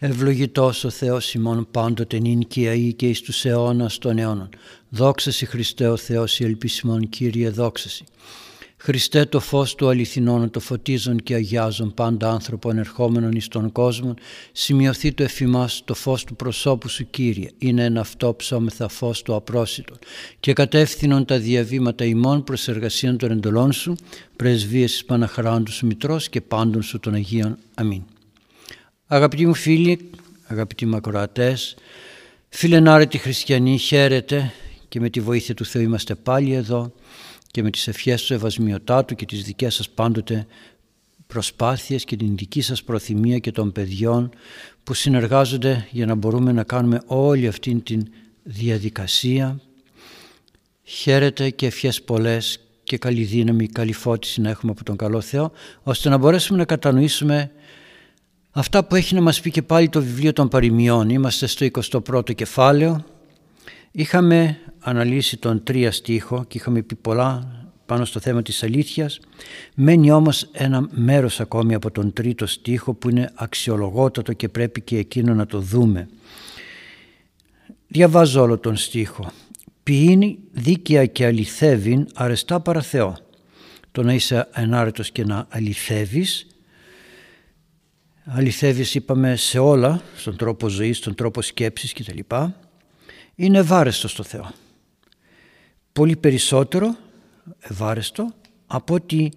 [0.00, 4.48] Ευλογητός ο Θεός ημών πάντοτε νυν και αεί και εις τους αιώνας των αιώνων.
[4.88, 8.04] Δόξα Σοι Χριστέ ο Θεός η ελπίσιμον Κύριε δόξα Σοι.
[8.76, 14.14] Χριστέ το φως του αληθινών το φωτίζον και αγιάζον πάντα άνθρωπον ερχόμενον εις τον κόσμο
[14.52, 19.34] σημειωθεί το εφημάς το φως του προσώπου σου Κύριε είναι ένα αυτό ψώμεθα φως του
[19.34, 19.98] απρόσιτον
[20.40, 23.94] και κατεύθυνον τα διαβήματα ημών προς εργασίαν των εντολών σου
[24.36, 27.58] πρεσβείες εις Παναχράντους σου Μητρός και πάντων σου των Αγίων.
[27.74, 28.02] Αμήν.
[29.10, 30.10] Αγαπητοί μου φίλοι,
[30.46, 31.76] αγαπητοί μου ακροατές,
[32.48, 34.52] φιλενάρετοι χριστιανοί, χαίρετε
[34.88, 36.92] και με τη βοήθεια του Θεού είμαστε πάλι εδώ
[37.50, 40.46] και με τις ευχές του Ευασμιωτάτου και τις δικές σας πάντοτε
[41.26, 44.30] προσπάθειες και την δική σας προθυμία και των παιδιών
[44.84, 48.06] που συνεργάζονται για να μπορούμε να κάνουμε όλη αυτή την
[48.42, 49.60] διαδικασία.
[50.82, 55.52] Χαίρετε και ευχές πολλές και καλή δύναμη, καλή φώτιση να έχουμε από τον καλό Θεό,
[55.82, 57.52] ώστε να μπορέσουμε να κατανοήσουμε
[58.50, 61.08] αυτά που έχει να μας πει και πάλι το βιβλίο των παροιμιών.
[61.08, 63.04] Είμαστε στο 21ο κεφάλαιο.
[63.90, 67.52] Είχαμε αναλύσει τον τρία στίχο και είχαμε πει πολλά
[67.86, 69.20] πάνω στο θέμα της αλήθειας.
[69.74, 74.96] Μένει όμως ένα μέρος ακόμη από τον τρίτο στίχο που είναι αξιολογότατο και πρέπει και
[74.96, 76.08] εκείνο να το δούμε.
[77.88, 79.30] Διαβάζω όλο τον στίχο.
[79.82, 83.16] Ποιήνει δίκαια και αληθεύειν αρεστά παρά Θεό.
[83.92, 86.46] Το να είσαι ενάρετος και να αληθεύεις
[88.30, 92.18] αληθεύεις είπαμε σε όλα, στον τρόπο ζωής, στον τρόπο σκέψης κτλ.
[93.34, 94.50] Είναι ευάρεστο στο Θεό.
[95.92, 96.96] Πολύ περισσότερο
[97.58, 98.34] ευάρεστο
[98.66, 99.32] από ότι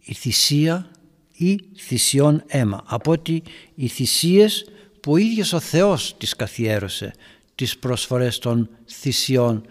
[0.00, 0.90] η θυσία
[1.32, 2.82] ή θυσιών αίμα.
[2.86, 3.42] Από ότι
[3.74, 4.64] οι θυσίες
[5.00, 7.14] που ο ίδιος ο Θεός τις καθιέρωσε,
[7.54, 9.66] τις προσφορές των θυσιών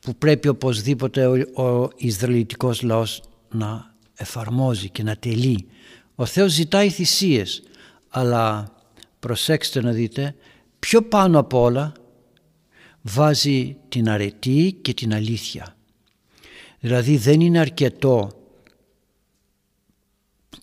[0.00, 5.66] που πρέπει οπωσδήποτε ο, ο Ισραηλιτικός λαός να εφαρμόζει και να τελεί.
[6.14, 7.62] Ο Θεός ζητάει θυσίες
[8.16, 8.72] αλλά
[9.20, 10.34] προσέξτε να δείτε
[10.78, 11.92] πιο πάνω απ' όλα
[13.02, 15.76] βάζει την αρετή και την αλήθεια.
[16.80, 18.30] Δηλαδή δεν είναι αρκετό,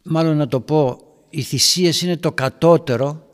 [0.04, 1.00] μάλλον να το πω,
[1.30, 3.28] οι θυσίες είναι το κατώτερο,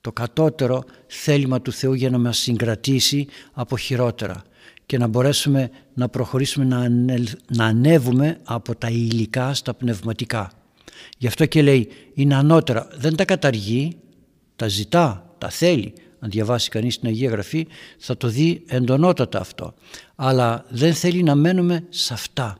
[0.00, 4.42] το κατώτερο θέλημα του Θεού για να μας συγκρατήσει από χειρότερα
[4.86, 6.88] και να μπορέσουμε να προχωρήσουμε
[7.46, 10.59] να ανέβουμε από τα υλικά στα πνευματικά.
[11.20, 12.88] Γι' αυτό και λέει είναι ανώτερα.
[12.92, 13.96] Δεν τα καταργεί,
[14.56, 15.92] τα ζητά, τα θέλει.
[16.20, 17.66] Αν διαβάσει κανείς την Αγία Γραφή
[17.98, 19.74] θα το δει εντονότατα αυτό.
[20.14, 22.58] Αλλά δεν θέλει να μένουμε σε αυτά.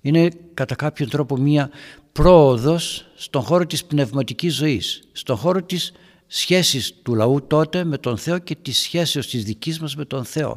[0.00, 1.70] Είναι κατά κάποιον τρόπο μία
[2.12, 5.92] πρόοδος στον χώρο της πνευματικής ζωής, στον χώρο της
[6.26, 10.24] σχέσης του λαού τότε με τον Θεό και της σχέσεως της δικής μας με τον
[10.24, 10.56] Θεό.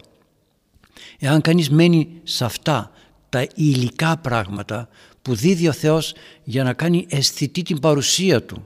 [1.20, 2.92] Εάν κανείς μένει σε αυτά
[3.30, 4.90] τα υλικά πράγματα
[5.30, 6.14] που δίδει ο Θεός
[6.44, 8.62] για να κάνει αισθητή την παρουσία Του.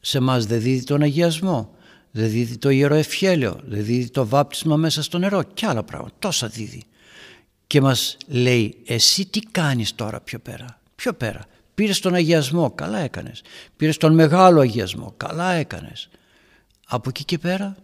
[0.00, 1.74] Σε μας δεν δίδει τον αγιασμό,
[2.10, 6.14] δεν δίδει το ιερό ευχέλαιο, δεν δίδει το βάπτισμα μέσα στο νερό και άλλα πράγματα,
[6.18, 6.82] τόσα δίδει.
[7.66, 11.44] Και μας λέει εσύ τι κάνεις τώρα πιο πέρα, πιο πέρα.
[11.74, 13.42] Πήρες τον αγιασμό, καλά έκανες.
[13.76, 16.08] Πήρες τον μεγάλο αγιασμό, καλά έκανες.
[16.86, 17.76] Από εκεί και πέρα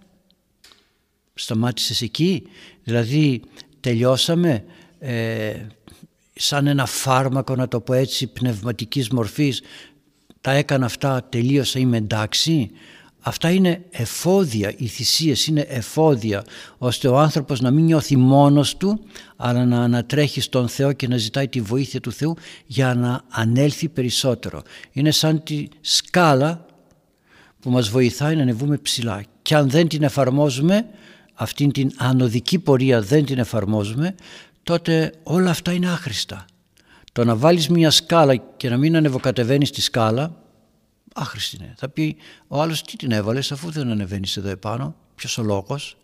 [1.34, 2.42] σταμάτησες εκεί,
[2.82, 3.42] δηλαδή
[3.80, 4.64] τελειώσαμε,
[4.98, 5.54] ε,
[6.34, 9.62] σαν ένα φάρμακο να το πω έτσι πνευματικής μορφής
[10.40, 12.70] τα έκανα αυτά τελείωσα είμαι εντάξει.
[13.20, 16.44] Αυτά είναι εφόδια οι θυσίες είναι εφόδια
[16.78, 19.00] ώστε ο άνθρωπος να μην νιώθει μόνος του
[19.36, 23.88] αλλά να ανατρέχει στον Θεό και να ζητάει τη βοήθεια του Θεού για να ανέλθει
[23.88, 24.62] περισσότερο.
[24.92, 26.66] Είναι σαν τη σκάλα
[27.60, 29.22] που μας βοηθάει να ανεβούμε ψηλά.
[29.42, 30.86] Και αν δεν την εφαρμόζουμε
[31.34, 34.14] αυτήν την ανωδική πορεία δεν την εφαρμόζουμε
[34.64, 36.44] τότε όλα αυτά είναι άχρηστα.
[37.12, 40.42] Το να βάλεις μια σκάλα και να μην ανεβοκατεβαίνεις τη σκάλα,
[41.14, 41.74] άχρηστη είναι.
[41.76, 42.16] Θα πει
[42.46, 45.96] ο άλλος τι την έβαλες αφού δεν ανεβαίνεις εδώ επάνω, ποιος ο λόγος.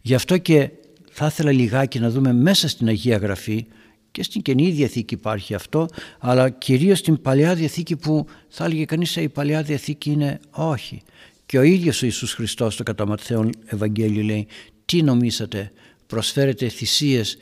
[0.00, 0.70] Γι' αυτό και
[1.10, 3.66] θα ήθελα λιγάκι να δούμε μέσα στην Αγία Γραφή
[4.10, 5.88] και στην Καινή Διαθήκη υπάρχει αυτό,
[6.18, 11.02] αλλά κυρίως στην Παλαιά Διαθήκη που θα έλεγε κανείς «Ε, η Παλαιά Διαθήκη είναι όχι.
[11.46, 14.46] Και ο ίδιος ο Ιησούς Χριστός το κατά Ματθαίον Ευαγγέλιο λέει
[14.84, 15.72] τι νομίσατε
[16.08, 17.36] προσφέρετε θυσίες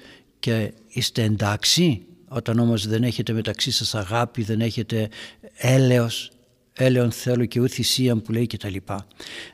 [0.46, 5.08] και είστε εντάξει; Όταν όμως δεν έχετε μεταξύ σας αγάπη, δεν έχετε
[5.56, 6.30] έλεος,
[6.72, 9.06] έλεον θέλω και ου θυσίαν που λέει και τα λοιπά.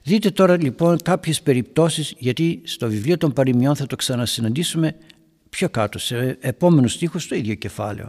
[0.03, 4.97] Δείτε τώρα λοιπόν κάποιες περιπτώσεις γιατί στο βιβλίο των παροιμιών θα το ξανασυναντήσουμε
[5.51, 8.07] πιο κάτω σε επόμενο στίχο στο ίδιο κεφάλαιο.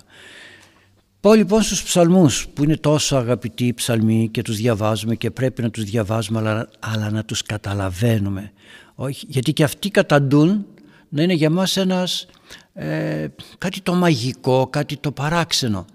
[1.19, 5.61] Πω λοιπόν στους ψαλμούς που είναι τόσο αγαπητοί οι ψαλμοί και τους διαβάζουμε και πρέπει
[5.61, 8.51] να τους διαβάζουμε αλλά, αλλά να τους καταλαβαίνουμε.
[8.95, 10.65] Όχι, γιατί και αυτοί καταντούν
[11.09, 12.27] να είναι για μας ένας
[12.73, 13.27] ε,
[13.57, 15.85] κάτι το μαγικό, κάτι το παράξενο.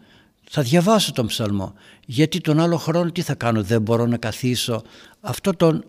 [0.50, 1.74] Θα διαβάσω τον ψαλμό.
[2.06, 4.82] Γιατί τον άλλο χρόνο τι θα κάνω, δεν μπορώ να καθίσω.
[5.20, 5.84] Αυτό τον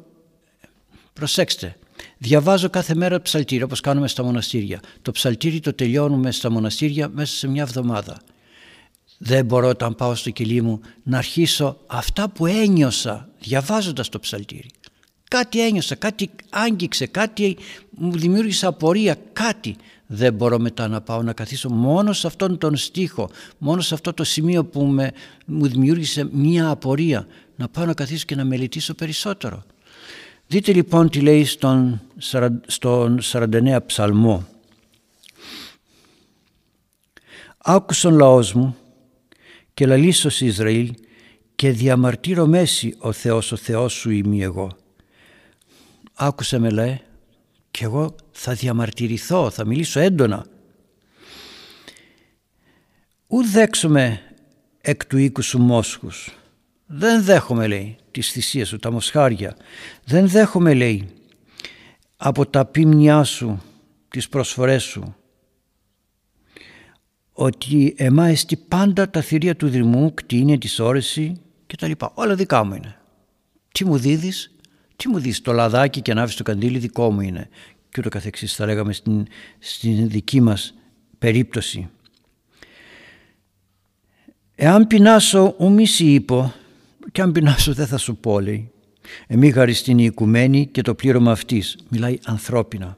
[1.19, 1.75] Προσέξτε,
[2.17, 4.79] διαβάζω κάθε μέρα ψαλτήρι όπως κάνουμε στα μοναστήρια.
[5.01, 8.17] Το ψαλτήρι το τελειώνουμε στα μοναστήρια μέσα σε μια εβδομάδα.
[9.17, 14.69] Δεν μπορώ όταν πάω στο κελί μου να αρχίσω αυτά που ένιωσα διαβάζοντας το ψαλτήρι.
[15.29, 17.57] Κάτι ένιωσα, κάτι άγγιξε, κάτι
[17.89, 19.75] μου δημιούργησε απορία, κάτι.
[20.11, 24.13] Δεν μπορώ μετά να πάω να καθίσω μόνο σε αυτόν τον στίχο, μόνο σε αυτό
[24.13, 25.11] το σημείο που με,
[25.45, 27.27] μου δημιούργησε μία απορία.
[27.55, 29.63] Να πάω να καθίσω και να μελετήσω περισσότερο.
[30.47, 32.01] Δείτε λοιπόν τι λέει στον,
[32.67, 34.47] στον 49 ψαλμό.
[37.57, 38.75] Άκουσον λαός μου
[39.73, 40.93] και λαλήσω Ισραήλ
[41.55, 44.71] και διαμαρτύρω μέση ο Θεός ο Θεός σου είμαι εγώ.
[46.13, 47.01] Άκουσε με λέει
[47.71, 50.45] και εγώ θα διαμαρτυρηθώ, θα μιλήσω έντονα.
[53.27, 54.21] Ου δέξουμε
[54.81, 56.37] εκ του οίκου σου μόσχους.
[56.85, 59.55] Δεν δέχομαι λέει τις θυσίες σου, τα μοσχάρια.
[60.05, 61.09] Δεν δέχομαι λέει
[62.17, 63.61] από τα πίμνιά σου,
[64.07, 65.15] τις προσφορές σου
[67.41, 72.11] ότι εμάεστη πάντα τα θηρία του δρυμού, κτίνια της όρεση και τα λοιπά.
[72.13, 72.97] Όλα δικά μου είναι.
[73.71, 74.55] Τι μου δίδεις,
[74.99, 77.49] τι μου δεις, το λαδάκι και ανάβεις το καντήλι δικό μου είναι.
[77.89, 79.27] Και ούτω καθεξής θα λέγαμε στην,
[79.59, 80.73] στην δική μας
[81.17, 81.89] περίπτωση.
[84.55, 86.53] Εάν πεινάσω ου μη είπω,
[87.11, 88.71] και αν πεινάσω δεν θα σου πω λέει.
[89.27, 91.77] Εμεί γαριστήν η οικουμένη και το πλήρωμα αυτής.
[91.89, 92.97] Μιλάει ανθρώπινα.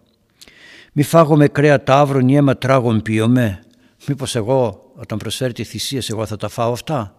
[0.93, 3.63] Μη φάγω με κρέα τάβρον ή αίμα τράγων πιωμέ.
[4.07, 7.15] Μήπως εγώ όταν προσφέρει τη θυσία εγώ θα τα φάω αυτά.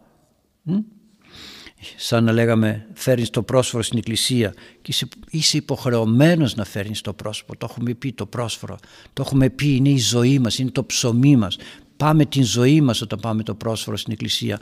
[1.83, 7.01] Μ; Σαν να λέγαμε φέρνεις το πρόσφορο στην εκκλησία και είσαι, είσαι υποχρεωμένος να φέρνεις
[7.01, 7.59] το πρόσφορο.
[7.59, 8.79] Το έχουμε πει το πρόσφορο.
[9.13, 11.57] Το έχουμε πει είναι η ζωή μας, είναι το ψωμί μας.
[11.97, 14.61] Πάμε την ζωή μας όταν πάμε το πρόσφορο στην εκκλησία.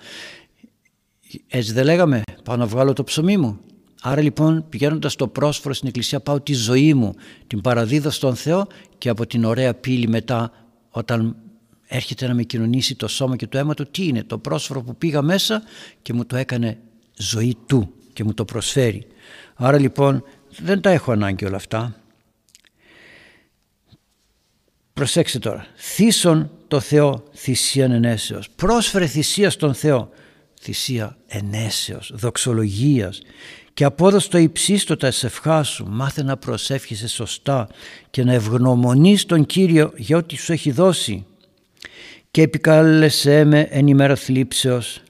[1.48, 3.60] Έτσι δεν λέγαμε, πάω να βγάλω το ψωμί μου.
[4.02, 7.14] Άρα λοιπόν πηγαίνοντας το πρόσφορο στην εκκλησία πάω τη ζωή μου,
[7.46, 8.66] την παραδίδω στον Θεό
[8.98, 10.52] και από την ωραία πύλη μετά
[10.90, 11.36] όταν
[11.86, 14.96] έρχεται να με κοινωνήσει το σώμα και το αίμα του, τι είναι το πρόσφορο που
[14.96, 15.62] πήγα μέσα
[16.02, 16.78] και μου το έκανε
[17.20, 19.06] ζωή του και μου το προσφέρει.
[19.54, 20.24] Άρα λοιπόν
[20.58, 21.94] δεν τα έχω ανάγκη όλα αυτά.
[24.92, 25.66] Προσέξτε τώρα.
[25.76, 28.50] Θύσον το Θεό θυσία ενέσεως.
[28.56, 30.10] Πρόσφερε θυσία στον Θεό.
[30.60, 33.20] Θυσία ενέσεως, δοξολογίας
[33.74, 35.86] και απόδοστο υψίστοτα εσευχά σου.
[35.88, 37.68] Μάθε να προσεύχεσαι σωστά
[38.10, 41.24] και να ευγνωμονείς τον Κύριο για ό,τι σου έχει δώσει
[42.30, 45.02] και επικάλεσέ με εν ημέρα θλίψεως.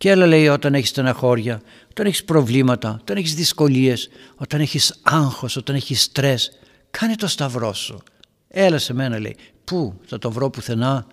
[0.00, 1.60] Και έλα λέει όταν έχεις στεναχώρια,
[1.90, 6.58] όταν έχεις προβλήματα, όταν έχεις δυσκολίες, όταν έχεις άγχος, όταν έχεις στρες,
[6.90, 8.02] κάνε το σταυρό σου.
[8.48, 9.36] Έλα σε μένα λέει.
[9.64, 11.06] Πού θα το βρω πουθενά.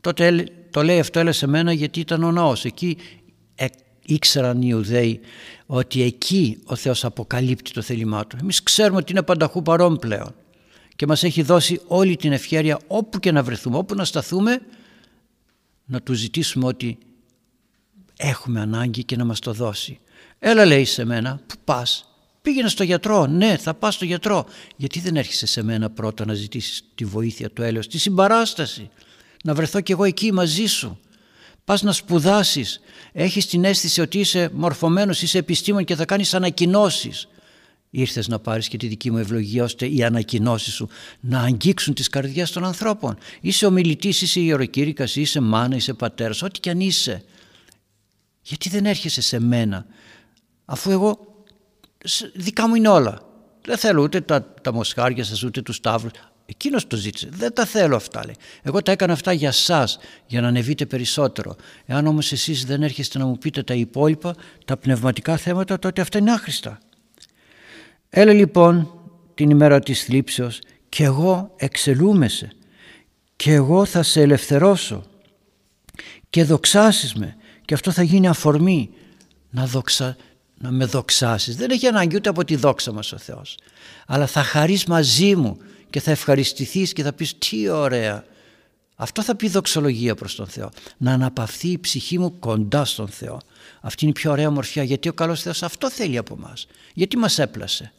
[0.00, 2.64] Τότε το λέει αυτό έλα σε μένα γιατί ήταν ο ναός.
[2.64, 2.96] Εκεί
[3.54, 3.66] ε,
[4.06, 5.20] ήξεραν οι Ιουδαίοι
[5.66, 8.36] ότι εκεί ο Θεός αποκαλύπτει το θέλημά του.
[8.40, 10.34] Εμείς ξέρουμε ότι είναι πανταχού παρόν πλέον
[10.96, 14.60] και μας έχει δώσει όλη την ευχαίρεια όπου και να βρεθούμε, όπου να σταθούμε
[15.84, 16.98] να του ζητήσουμε ότι
[18.16, 20.00] έχουμε ανάγκη και να μας το δώσει.
[20.38, 22.08] Έλα λέει σε μένα, πού πας,
[22.42, 24.46] πήγαινε στο γιατρό, ναι θα πας στο γιατρό.
[24.76, 28.90] Γιατί δεν έρχεσαι σε μένα πρώτα να ζητήσεις τη βοήθεια του έλεος, τη συμπαράσταση,
[29.44, 30.98] να βρεθώ κι εγώ εκεί μαζί σου.
[31.64, 32.80] Πας να σπουδάσεις,
[33.12, 37.28] έχεις την αίσθηση ότι είσαι μορφωμένος, είσαι επιστήμον και θα κάνεις ανακοινώσεις
[37.94, 40.88] ήρθες να πάρεις και τη δική μου ευλογία ώστε οι ανακοινώσεις σου
[41.20, 43.18] να αγγίξουν τις καρδιές των ανθρώπων.
[43.40, 47.24] Είσαι ομιλητής, είσαι ιεροκήρυκας, είσαι μάνα, είσαι πατέρας, ό,τι κι αν είσαι.
[48.42, 49.86] Γιατί δεν έρχεσαι σε μένα
[50.64, 51.18] αφού εγώ
[52.34, 53.20] δικά μου είναι όλα.
[53.64, 56.12] Δεν θέλω ούτε τα, τα μοσχάρια σας ούτε τους τάβλους.
[56.46, 57.28] Εκείνος το ζήτησε.
[57.32, 58.24] Δεν τα θέλω αυτά.
[58.24, 58.34] Λέει.
[58.62, 59.88] Εγώ τα έκανα αυτά για εσά,
[60.26, 61.56] για να ανεβείτε περισσότερο.
[61.86, 64.34] Εάν όμως εσείς δεν έρχεστε να μου πείτε τα υπόλοιπα,
[64.64, 66.78] τα πνευματικά θέματα, τότε αυτά είναι άχρηστα.
[68.08, 68.94] Έλα λοιπόν
[69.34, 70.58] την ημέρα της θλίψεως
[70.88, 72.50] και εγώ εξελούμεσαι
[73.36, 75.04] και εγώ θα σε ελευθερώσω
[76.30, 78.90] και δοξάσεις με και αυτό θα γίνει αφορμή
[79.50, 80.16] να, δοξα,
[80.58, 81.56] να με δοξάσεις.
[81.56, 83.56] Δεν έχει ανάγκη ούτε από τη δόξα μας ο Θεός
[84.06, 85.58] αλλά θα χαρείς μαζί μου
[85.90, 88.24] και θα ευχαριστηθείς και θα πεις τι ωραία.
[88.96, 90.70] Αυτό θα πει δοξολογία προς τον Θεό.
[90.96, 93.40] Να αναπαυθεί η ψυχή μου κοντά στον Θεό.
[93.80, 96.66] Αυτή είναι η πιο ωραία μορφιά γιατί ο καλός Θεός αυτό θέλει από μας.
[96.94, 97.92] Γιατί μας έπλασε;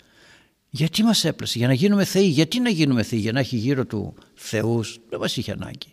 [0.69, 2.27] Γιατί μας έπλασε, για να γίνουμε θεοί.
[2.27, 5.92] Γιατί να γίνουμε θεοί, για να έχει γύρω του θεούς, δεν μας είχε ανάγκη.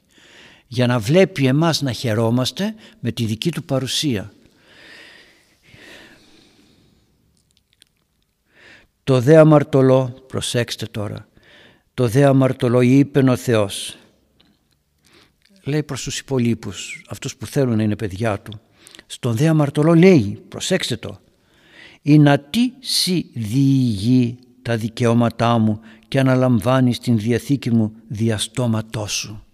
[0.72, 4.32] Για να βλέπει εμάς να χαιρόμαστε με τη δική του παρουσία.
[9.04, 11.28] Το δε αμαρτωλό, προσέξτε τώρα,
[11.94, 13.96] το δε αμαρτωλό είπε ο Θεός.
[15.62, 18.60] Λέει προς τους υπολείπους, αυτούς που θέλουν να είναι παιδιά του.
[19.06, 21.20] Στον δε αμαρτωλό λέει, προσέξτε το,
[22.02, 29.44] «Η να τι σι διηγεί τα δικαιώματά μου και αναλαμβάνεις την διαθήκη μου διαστόματό σου.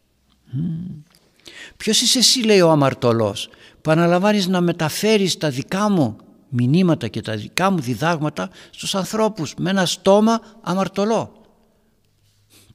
[1.76, 3.48] Ποιος είσαι εσύ λέει ο αμαρτωλός;
[3.80, 6.16] Που αναλαμβάνεις να μεταφέρεις τα δικά μου
[6.48, 11.32] μηνύματα και τα δικά μου διδάγματα στους ανθρώπους με ένα στόμα αμαρτωλό.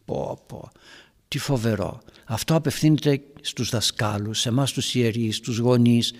[0.05, 0.69] Πω πω,
[1.27, 2.01] τι φοβερό.
[2.25, 6.13] Αυτό απευθύνεται στους δασκάλους, σε εμάς τους ιερείς, τους γονείς,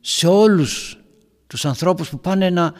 [0.00, 0.98] σε όλους
[1.46, 2.72] τους ανθρώπους που πάνε να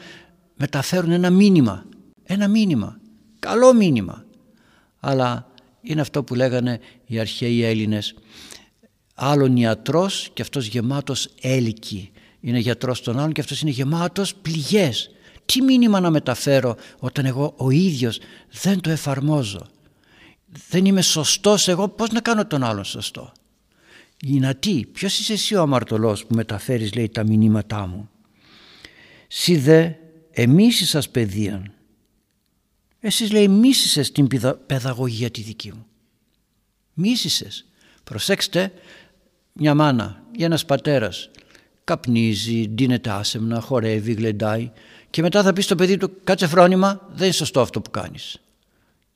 [0.55, 1.85] μεταφέρουν ένα μήνυμα.
[2.23, 2.99] Ένα μήνυμα.
[3.39, 4.25] Καλό μήνυμα.
[4.99, 5.51] Αλλά
[5.81, 8.15] είναι αυτό που λέγανε οι αρχαίοι Έλληνες.
[9.19, 12.11] Άλλον ιατρός και αυτός γεμάτος έλικη.
[12.39, 15.09] Είναι γιατρός των άλλων και αυτός είναι γεμάτος πληγές.
[15.45, 18.19] Τι μήνυμα να μεταφέρω όταν εγώ ο ίδιος
[18.61, 19.67] δεν το εφαρμόζω;
[20.69, 23.31] Δεν είμαι σωστός εγώ πώς να κάνω τον άλλον σωστό;
[24.59, 28.09] τι, ποιος είσαι εσύ ο αμαρτωλός που μεταφέρεις λέει τα μηνύματά μου;
[29.27, 29.91] Σι δε
[30.31, 31.71] εμείς σας παιδείαν.
[32.99, 34.27] Εσείς λέει μίσησες την
[34.65, 35.85] παιδαγωγία τη δική μου.
[36.93, 37.65] Μίσησες.
[38.03, 38.71] Προσέξτε
[39.59, 41.29] μια μάνα ή ένας πατέρας
[41.83, 44.71] καπνίζει, ντύνεται άσεμνα, χορεύει, γλεντάει
[45.09, 48.41] και μετά θα πεις στο παιδί του κάτσε φρόνημα, δεν είναι σωστό αυτό που κάνεις.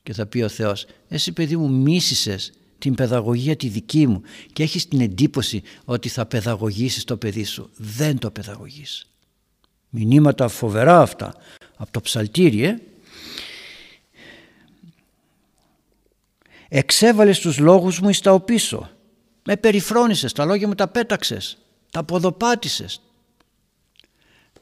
[0.04, 4.22] Και θα πει ο Θεός εσύ παιδί μου μίσησες την παιδαγωγία τη δική μου
[4.54, 7.70] και έχεις την εντύπωση ότι θα παιδαγωγήσεις το παιδί σου.
[7.76, 9.06] Δεν το παιδαγωγείς.
[9.90, 11.36] Μηνύματα φοβερά αυτά
[11.78, 12.80] από το ψαλτήρι ε;
[16.74, 18.90] Εξέβαλες τους λόγους μου εις τα οπίσω.
[19.44, 21.58] Με περιφρόνησες, τα λόγια μου τα πέταξες,
[21.92, 23.02] τα ποδοπάτησες.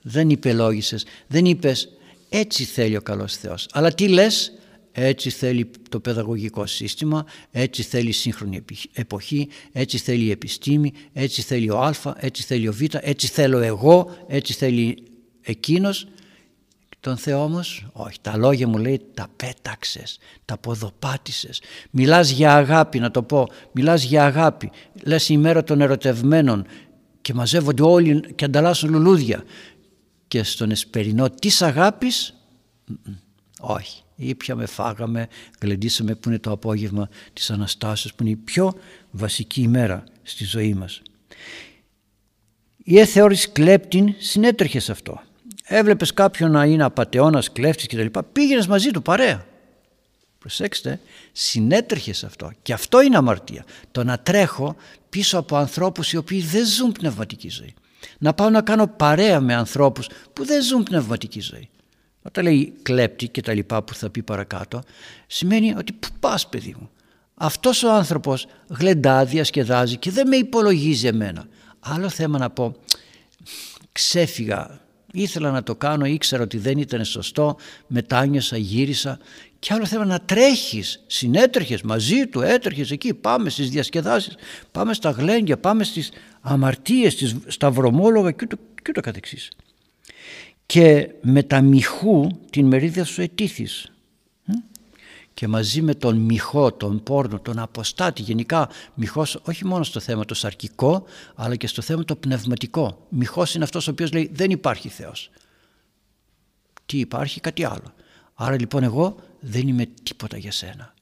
[0.01, 1.89] Δεν υπελόγησες, δεν είπες
[2.29, 3.67] έτσι θέλει ο καλός Θεός.
[3.71, 4.53] Αλλά τι λες,
[4.91, 11.41] έτσι θέλει το παιδαγωγικό σύστημα, έτσι θέλει η σύγχρονη εποχή, έτσι θέλει η επιστήμη, έτσι
[11.41, 15.03] θέλει ο Α, έτσι θέλει ο Β, έτσι θέλω εγώ, έτσι θέλει
[15.41, 16.07] εκείνος.
[16.99, 21.61] Τον Θεό όμως, όχι, τα λόγια μου λέει τα πέταξες, τα ποδοπάτησες.
[21.89, 24.71] Μιλάς για αγάπη, να το πω, μιλάς για αγάπη.
[25.03, 26.65] Λες η μέρα των ερωτευμένων
[27.21, 29.43] και μαζεύονται όλοι και ανταλλάσσουν λουλούδια.
[30.27, 32.33] Και στον εσπερινό της αγάπης,
[33.59, 35.27] όχι ήπιαμε, φάγαμε,
[35.61, 38.73] γλεντήσαμε που είναι το απόγευμα της Αναστάσεως που είναι η πιο
[39.11, 41.01] βασική ημέρα στη ζωή μας.
[42.83, 45.21] Η εθεώρηση κλέπτην συνέτρεχε σε αυτό.
[45.71, 48.19] Έβλεπες κάποιον να είναι απατεώνας, κλέφτης κτλ.
[48.31, 49.45] Πήγαινες μαζί του παρέα.
[50.39, 50.99] Προσέξτε,
[51.31, 52.51] συνέτρεχες σε αυτό.
[52.61, 53.65] Και αυτό είναι αμαρτία.
[53.91, 54.75] Το να τρέχω
[55.09, 57.73] πίσω από ανθρώπους οι οποίοι δεν ζουν πνευματική ζωή.
[58.17, 61.69] Να πάω να κάνω παρέα με ανθρώπους που δεν ζουν πνευματική ζωή.
[62.21, 64.83] Όταν λέει κλέπτη και τα λοιπά που θα πει παρακάτω,
[65.27, 66.89] σημαίνει ότι πού πας παιδί μου.
[67.33, 71.47] Αυτός ο άνθρωπος γλεντά, διασκεδάζει και δεν με υπολογίζει εμένα.
[71.79, 72.75] Άλλο θέμα να πω,
[73.91, 74.79] ξέφυγα,
[75.13, 79.19] ήθελα να το κάνω, ήξερα ότι δεν ήταν σωστό, μετάνιωσα, γύρισα
[79.59, 84.35] και άλλο θέμα να τρέχεις, συνέτρεχες μαζί του, έτρεχες εκεί, πάμε στις διασκεδάσεις,
[84.71, 86.11] πάμε στα γλέντια, πάμε στις
[86.41, 89.51] αμαρτίες, στα βρωμόλογα και ούτω, και ούτω καθεξής.
[90.65, 93.91] Και με τα μυχού την μερίδα σου ετήθης
[95.39, 100.25] και μαζί με τον μυχό, τον πόρνο, τον αποστάτη γενικά μυχός όχι μόνο στο θέμα
[100.25, 101.03] το σαρκικό
[101.35, 103.05] αλλά και στο θέμα το πνευματικό.
[103.09, 105.29] Μυχός είναι αυτός ο οποίος λέει δεν υπάρχει Θεός
[106.85, 107.93] τι υπάρχει κάτι άλλο.
[108.33, 110.93] Άρα λοιπόν εγώ δεν είμαι τίποτα για σένα.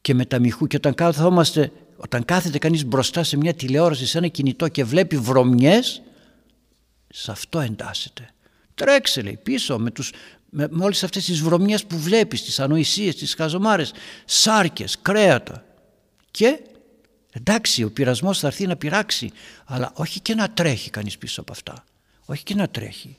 [0.00, 4.18] Και με τα μυχού και όταν κάθομαστε όταν κάθεται κανείς μπροστά σε μια τηλεόραση σε
[4.18, 6.02] ένα κινητό και βλέπει βρωμιές
[7.08, 8.30] σε αυτό εντάσσεται.
[8.74, 10.12] Τρέξε λέει πίσω με, τους,
[10.50, 13.92] με, με όλες αυτές τις βρωμιές που βλέπεις, τις ανοησίες, τις χαζομάρες,
[14.24, 15.64] σάρκες, κρέατα.
[16.30, 16.60] Και
[17.32, 19.30] εντάξει ο πειρασμός θα έρθει να πειράξει,
[19.64, 21.84] αλλά όχι και να τρέχει κανείς πίσω από αυτά.
[22.24, 23.16] Όχι και να τρέχει.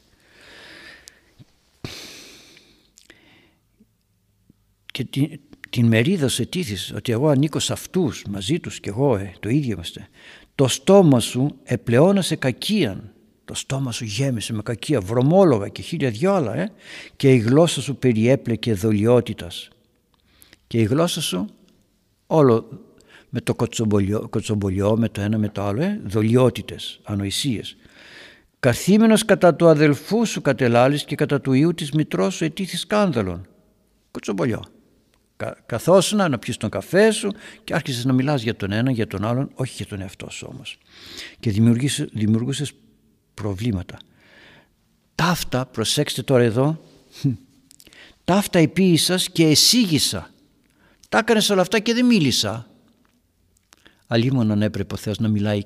[4.91, 9.15] Και την, την μερίδα σε τήθης ότι εγώ ανήκω σε αυτούς μαζί τους και εγώ
[9.15, 10.07] ε, το ίδιο είμαστε.
[10.55, 13.12] Το στόμα σου επλεώνασε κακίαν
[13.48, 16.72] το στόμα σου γέμισε με κακία βρωμόλογα και χίλια δυο άλλα ε;
[17.16, 19.70] και η γλώσσα σου περιέπλεκε δολιότητας.
[20.68, 21.46] Και η γλώσσα σου
[22.27, 22.68] όλο
[23.30, 27.77] με το κοτσομπολιό, κοτσομπολιό με το ένα με το άλλο ε; δολιότητες, ανοησίες.
[28.60, 33.48] Καθήμενος κατά του αδελφού σου κατελάλης και κατά του ιού της μητρός σου ετήθης σκάνδαλον
[34.12, 34.63] κοτσομπολιό.
[35.38, 37.32] Κα, καθόσουν να πιεις τον καφέ σου
[37.63, 40.48] και άρχισες να μιλάς για τον ένα, για τον άλλον, όχι για τον εαυτό σου
[40.51, 40.77] όμως.
[41.39, 41.51] Και
[42.13, 42.74] δημιουργούσες
[43.41, 43.98] προβλήματα.
[45.15, 46.82] Ταύτα, προσέξτε τώρα εδώ,
[48.24, 50.32] ταύτα επίησας και εσύγησα.
[51.10, 52.67] Τα έκανες όλα αυτά και δεν μίλησα.
[54.08, 55.62] Αλλήμον έπρεπε ο Θεός να μιλάει,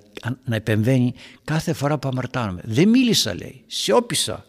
[0.46, 1.13] να επεμβαίνει
[1.44, 2.62] κάθε φορά που αμαρτάνομαι.
[2.63, 4.46] Δεν μίλησα λέει, σιώπησα.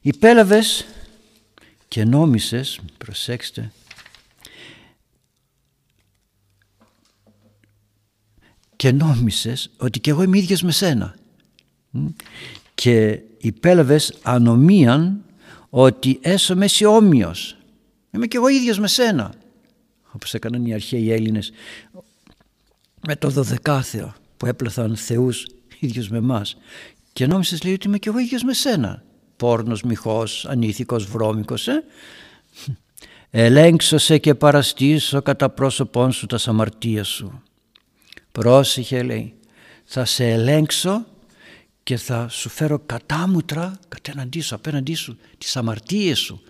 [0.00, 0.86] Υπέλαβες
[1.88, 3.72] και νόμισες, προσέξτε,
[8.84, 11.14] και νόμισες ότι και εγώ είμαι ίδιος με σένα.
[12.74, 15.24] Και υπέλαβες ανομίαν
[15.70, 17.56] ότι έσωμαι εσύ όμοιος.
[18.10, 19.34] Είμαι και εγώ ίδιος με σένα.
[20.12, 21.52] Όπως έκαναν οι αρχαίοι Έλληνες
[23.06, 25.46] με το δωδεκάθεο που έπλαθαν θεούς
[25.78, 26.56] ίδιος με μας
[27.12, 29.02] και νόμισες λέει ότι είμαι και εγώ ίδιος με σένα.
[29.36, 31.84] Πόρνος, μυχός, ανήθικος, βρώμικος ε;
[33.30, 37.42] ελέγξω και παραστήσω κατά πρόσωπόν σου τα σαμαρτία σου
[38.38, 39.34] πρόσεχε λέει
[39.84, 41.06] θα σε ελέγξω
[41.82, 46.42] και θα σου φέρω κατάμουτρα κατέναντί σου, απέναντί σου τις αμαρτίες σου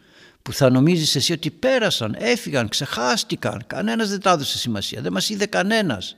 [0.42, 3.64] που θα νομίζεις εσύ ότι πέρασαν, έφυγαν, ξεχάστηκαν.
[3.66, 6.16] Κανένας δεν τα έδωσε σημασία, δεν μας είδε κανένας.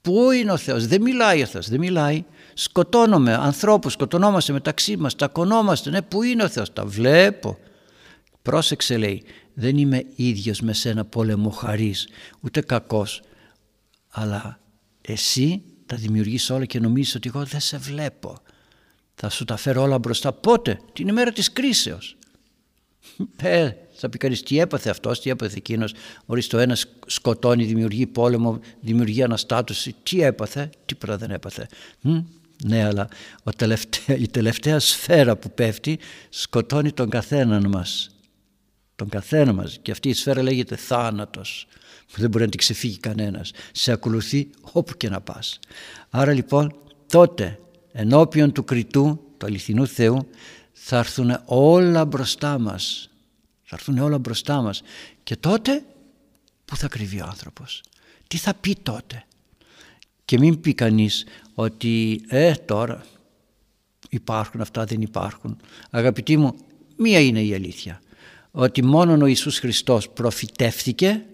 [0.00, 2.24] Πού είναι ο Θεός, δεν μιλάει ο Θεός, δεν μιλάει.
[2.54, 7.58] Σκοτώνομαι ανθρώπους, σκοτωνόμαστε μεταξύ μας, τακωνόμαστε, ναι πού είναι ο Θεός, τα βλέπω.
[8.42, 12.08] Πρόσεξε λέει, δεν είμαι ίδιος με σένα πολεμοχαρής,
[12.40, 13.22] ούτε κακός
[14.16, 14.58] αλλά
[15.06, 18.38] εσύ τα δημιουργείς όλα και νομίζεις ότι εγώ δεν σε βλέπω.
[19.14, 20.32] Θα σου τα φέρω όλα μπροστά.
[20.32, 22.16] Πότε; Την ημέρα της κρίσεως.
[23.36, 25.94] Ε, θα πει κανείς τι έπαθε αυτός, τι έπαθε εκείνος.
[26.26, 29.94] Ορίστε το ένας σκοτώνει, δημιουργεί πόλεμο, δημιουργεί αναστάτωση.
[30.02, 31.68] Τι έπαθε, τίποτα δεν έπαθε.
[32.64, 33.08] ναι, αλλά
[33.42, 35.98] ο τελευταία, η τελευταία σφαίρα που πέφτει
[36.28, 38.10] σκοτώνει τον καθέναν μας.
[38.96, 39.78] Τον καθένα μας.
[39.82, 43.50] Και αυτή η σφαίρα λέγεται θάνατος που δεν μπορεί να την ξεφύγει κανένας.
[43.72, 45.58] Σε ακολουθεί όπου και να πας.
[46.10, 47.60] Άρα λοιπόν τότε
[47.92, 50.28] ενώπιον του κριτού, του αληθινού Θεού,
[50.72, 53.10] θα έρθουν όλα μπροστά μας.
[53.62, 54.82] Θα έρθουν όλα μπροστά μας.
[55.22, 55.84] Και τότε
[56.64, 57.82] που θα κρυβεί ο άνθρωπος;
[58.26, 59.24] Τι θα πει τότε;
[60.24, 63.04] Και μην πει κανείς ότι ε τώρα
[64.10, 65.56] υπάρχουν αυτά δεν υπάρχουν.
[65.90, 66.54] Αγαπητοί μου
[66.96, 68.00] μία είναι η αλήθεια.
[68.50, 71.24] Ότι μόνον ο Ιησούς Χριστός προφητεύθηκε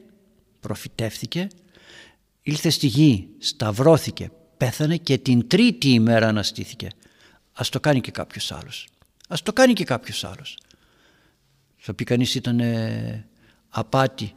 [0.62, 1.48] προφητεύθηκε,
[2.42, 6.88] ήλθε στη γη, σταυρώθηκε, πέθανε και την τρίτη ημέρα αναστήθηκε.
[7.52, 8.88] Ας το κάνει και κάποιος άλλος.
[9.28, 10.58] Ας το κάνει και κάποιος άλλος.
[11.76, 12.60] Θα πει κανείς ήταν
[13.68, 14.34] απάτη.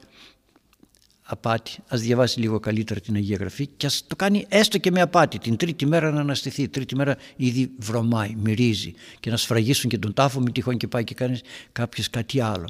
[1.22, 1.78] Απάτη.
[1.88, 5.38] Ας διαβάσει λίγο καλύτερα την Αγία Γραφή και ας το κάνει έστω και με απάτη.
[5.38, 6.68] Την τρίτη μέρα να αναστηθεί.
[6.68, 11.04] Τρίτη μέρα ήδη βρωμάει, μυρίζει και να σφραγίσουν και τον τάφο μη τυχόν και πάει
[11.04, 12.70] και κάνεις κάποιος κάτι άλλο.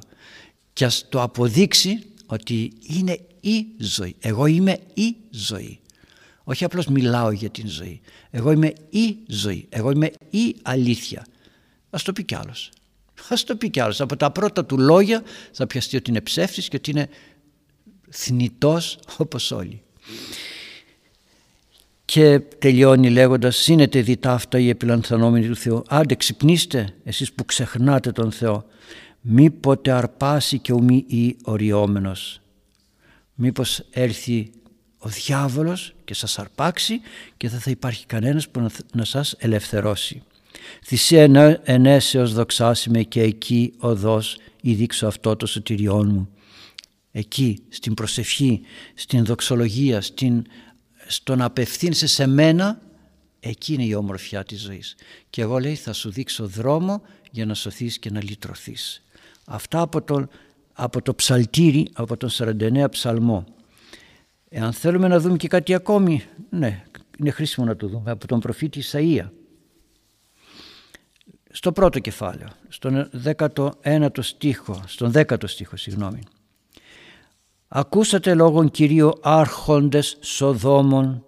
[0.73, 4.15] Και ας το αποδείξει ότι είναι η ζωή.
[4.19, 5.79] Εγώ είμαι η ζωή.
[6.43, 8.01] Όχι απλώς μιλάω για την ζωή.
[8.31, 9.65] Εγώ είμαι η ζωή.
[9.69, 11.25] Εγώ είμαι η αλήθεια.
[11.89, 12.71] Ας το πει κι άλλος.
[13.29, 14.01] Ας το πει κι άλλος.
[14.01, 17.09] Από τα πρώτα του λόγια θα πιαστεί ότι είναι ψεύτης και ότι είναι
[18.09, 19.81] θνητός όπως όλοι.
[22.05, 25.83] Και τελειώνει λέγοντας «Σύνετε δι' ταύτα οι επιλανθανόμενοι του Θεού».
[25.87, 28.65] Άντε ξυπνήστε εσείς που ξεχνάτε τον Θεό.
[29.21, 32.39] Μήποτε αρπάσει και ουμή ή οριόμενος
[33.35, 34.51] μήπως έρθει
[34.97, 37.01] ο διάβολος και σας αρπάξει
[37.37, 40.23] και δεν θα υπάρχει κανένας που να σας ελευθερώσει.
[40.83, 46.29] Θυσία ενέσεως δοξάσιμε και εκεί οδός ή δείξω αυτό το σωτηριόν μου.
[47.11, 48.61] Εκεί, στην προσευχή,
[48.93, 50.45] στην δοξολογία, στην,
[51.07, 52.81] στο να απευθύνεσαι σε μένα,
[53.39, 54.95] εκεί είναι η όμορφιά της ζωής.
[55.29, 59.03] Και εγώ λέει θα σου δείξω δρόμο για να σωθείς και να λυτρωθείς.
[59.45, 60.29] Αυτά από τον
[60.75, 63.45] από το ψαλτήρι, από τον 49 ψαλμό.
[64.49, 66.83] Εάν θέλουμε να δούμε και κάτι ακόμη, ναι,
[67.19, 69.29] είναι χρήσιμο να το δούμε, από τον προφήτη Ισαΐα.
[71.51, 76.19] Στο πρώτο κεφάλαιο, στον 19ο στίχο, στον 10ο στίχο, συγγνώμη.
[77.67, 81.25] Ακούσατε λόγων Κυρίου άρχοντες Σοδόμων,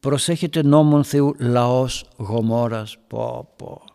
[0.00, 3.87] προσέχετε νόμων Θεού λαός Γομόρας, πω πω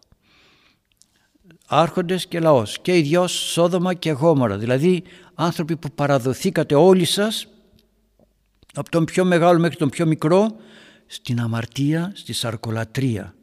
[1.67, 2.80] άρχοντες και λαός.
[2.82, 4.58] Και οι δυο Σόδομα και Γόμορα.
[4.58, 7.47] Δηλαδή άνθρωποι που παραδοθήκατε όλοι σας
[8.73, 10.56] από τον πιο μεγάλο μέχρι τον πιο μικρό
[11.06, 13.36] στην αμαρτία, στη σαρκολατρία.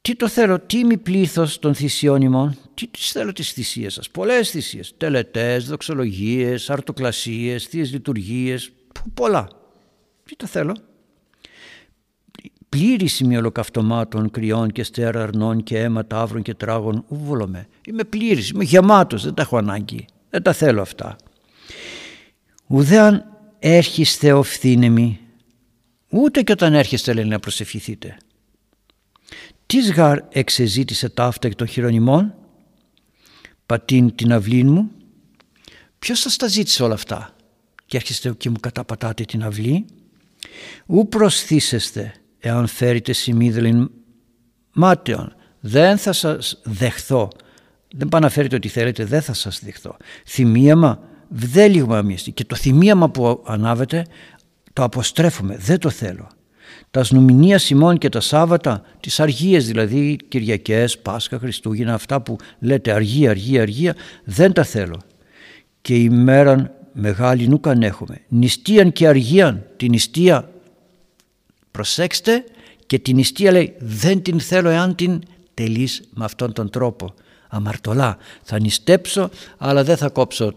[0.00, 4.10] Τι το θέλω, τι μη πλήθος των θυσιών ημών, τι τις θέλω τις θυσίες σας,
[4.10, 8.72] πολλές θυσίες, τελετές, δοξολογίες, αρτοκλασίες, θείες λειτουργίες,
[9.14, 9.48] πολλά.
[10.24, 10.76] Τι το θέλω,
[12.76, 17.68] πλήρη ημιολοκαυτωμάτων, κρυών και στέρα αρνών και αίμα τάβρων και τράγων ουβολομέ.
[17.86, 21.16] Είμαι πλήρης, είμαι γεμάτος, δεν τα έχω ανάγκη, δεν τα θέλω αυτά.
[22.66, 23.24] Ουδέαν
[23.58, 25.20] έρχεστε οφθήνεμοι,
[26.08, 28.16] ούτε και όταν έρχεστε λέει να προσευχηθείτε.
[29.66, 32.34] Τι γαρ εξεζήτησε ταύτα εκ των χειρονιμών,
[33.66, 34.90] πατήν την αυλή μου.
[35.98, 37.34] Ποιος σας τα ζήτησε όλα αυτά;
[37.86, 39.84] Και έρχεστε και μου καταπατάτε την αυλή.
[40.86, 43.90] Ου προσθήσεστε εάν φέρετε σημείδελιν
[44.72, 47.30] μάταιον δεν θα σας δεχθώ
[47.96, 49.96] δεν πάει να φέρετε ό,τι θέλετε, δεν θα σας δεχθώ.
[50.26, 54.06] Θυμίαμα, δεν λίγο Και το θυμίαμα που ανάβετε
[54.72, 56.28] το αποστρέφουμε, δεν το θέλω.
[56.90, 62.92] Τας σνουμινία Σιμών και τα Σάββατα, τις αργίες δηλαδή, Κυριακές, Πάσχα, Χριστούγεννα, αυτά που λέτε
[62.92, 65.00] αργία, αργία, αργία, δεν τα θέλω.
[65.80, 68.20] Και ημέραν μεγάλη νου έχουμε.
[68.28, 70.51] Νηστείαν και αργίαν, την νηστεία
[71.72, 72.44] προσέξτε
[72.86, 75.22] και την νηστεία λέει δεν την θέλω εάν την
[75.54, 77.14] τελείς με αυτόν τον τρόπο.
[77.48, 80.54] Αμαρτωλά θα νηστέψω αλλά δεν θα κόψω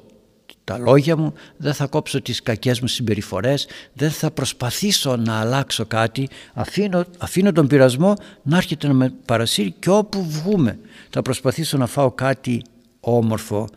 [0.66, 5.86] τα λόγια μου, δεν θα κόψω τις κακές μου συμπεριφορές, δεν θα προσπαθήσω να αλλάξω
[5.86, 10.80] κάτι, αφήνω, αφήνω τον πειρασμό να έρχεται να με παρασύρει και όπου βγούμε.
[11.10, 12.62] Θα προσπαθήσω να φάω κάτι
[13.00, 13.70] όμορφο,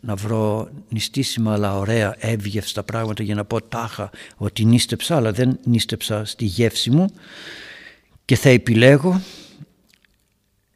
[0.00, 5.58] να βρω νηστίσιμα αλλά ωραία εύγευστα πράγματα για να πω τάχα ότι νίστεψα αλλά δεν
[5.64, 7.06] νίστεψα στη γεύση μου
[8.24, 9.20] και θα επιλέγω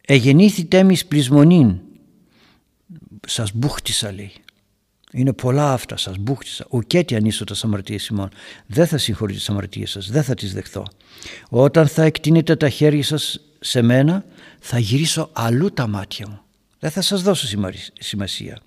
[0.07, 1.77] «Εγεννήθη τέμις πλεισμονήν»
[3.27, 4.33] σας μπούχτισα λέει
[5.13, 6.67] είναι πολλά αυτά, σας μπούχτισα.
[6.71, 8.29] Ουκέτι ανήσω τα αμαρτίε ημών.
[8.67, 10.87] Δεν θα συγχωρείτε τις αμαρτίες σας, δεν θα τις δεχθώ.
[11.49, 14.25] Όταν θα εκτείνετε τα χέρια σας σε μένα,
[14.61, 16.41] θα γυρίσω αλλού τα μάτια μου.
[16.79, 17.59] Δεν θα σας δώσω
[17.99, 18.59] σημασία.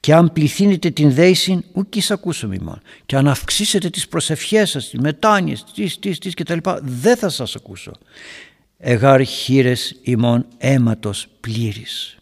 [0.00, 2.80] Και αν πληθύνετε την δέηση, ούκ εις ακούσω ημών.
[3.06, 6.58] Και αν αυξήσετε τις προσευχές σας, τις μετάνοιες, τις, τις, τις κτλ.
[6.82, 7.92] Δεν θα σας ακούσω.
[8.78, 12.16] Εγάρ χείρες ημών αίματος πλήρης.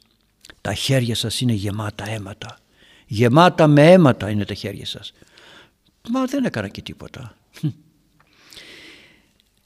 [0.60, 2.58] Τα χέρια σας είναι γεμάτα αίματα
[3.06, 5.12] γεμάτα με αίματα είναι τα χέρια σας.
[6.10, 7.36] Μα δεν έκανα και τίποτα.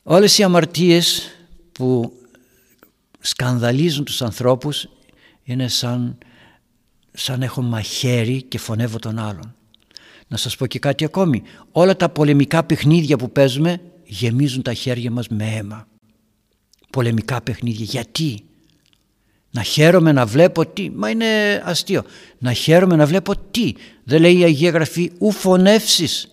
[0.02, 1.30] Όλες οι αμαρτίες
[1.72, 2.12] που
[3.20, 4.88] σκανδαλίζουν τους ανθρώπους
[5.42, 6.18] είναι σαν,
[7.18, 9.54] σαν έχω μαχαίρι και φωνεύω τον άλλον.
[10.28, 11.42] Να σας πω και κάτι ακόμη.
[11.72, 15.87] Όλα τα πολεμικά παιχνίδια που παίζουμε γεμίζουν τα χέρια μας με αίμα.
[16.90, 17.85] Πολεμικά παιχνίδια.
[17.85, 18.44] Γιατί;
[19.50, 21.26] Να χαίρομαι να βλέπω τι; Μα είναι
[21.64, 22.02] αστείο.
[22.38, 23.72] Να χαίρομαι να βλέπω τι;
[24.04, 26.28] Δεν λέει η Αγία Γραφή ου φωνεύσεις.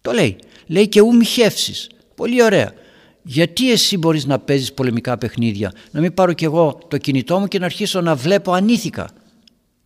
[0.00, 0.36] Το λέει.
[0.66, 1.90] Λέει και ου μοιχεύσεις.
[2.14, 2.72] Πολύ ωραία.
[3.22, 7.46] Γιατί εσύ μπορείς να παίζεις πολεμικά παιχνίδια; Να μην πάρω κι εγώ το κινητό μου
[7.46, 9.08] και να αρχίσω να βλέπω ανήθικα.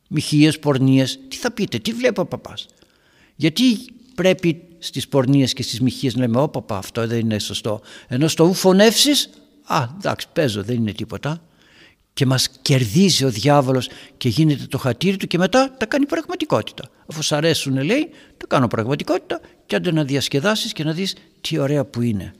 [0.09, 1.19] Μοιχείες, πορνίες.
[1.29, 2.67] Τι θα πείτε, τι βλέπω ο παπάς;
[3.37, 3.63] Γιατί
[4.15, 7.81] πρέπει στις πορνίες και στις μοιχείες να λέμε «Ω παπά, αυτό δεν είναι σωστό».
[8.09, 9.31] Ενώ στο ου φωνεύσεις,
[9.65, 11.43] α, εντάξει, παίζω, δεν είναι τίποτα
[12.13, 16.91] και μας κερδίζει ο διάβολος και γίνεται το χατήρι του και μετά τα κάνει πραγματικότητα.
[17.07, 21.59] Αφού σ' αρέσουν λέει, τα κάνω πραγματικότητα και άντε να διασκεδάσεις και να δεις τι
[21.59, 22.35] ωραία που είναι.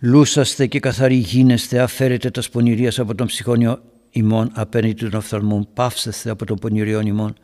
[0.00, 3.82] Λούσαστε και καθαροί γίνεστε, αφαίρετε τα σπονηρίας από τον ψυχόνιο
[4.18, 7.34] ημών απέναντι των οφθαλμών, πάυσεστε από τον πονηριών ημών.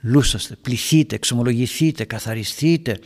[0.00, 2.98] Λούσαστε, πληθείτε, εξομολογηθείτε, καθαριστείτε,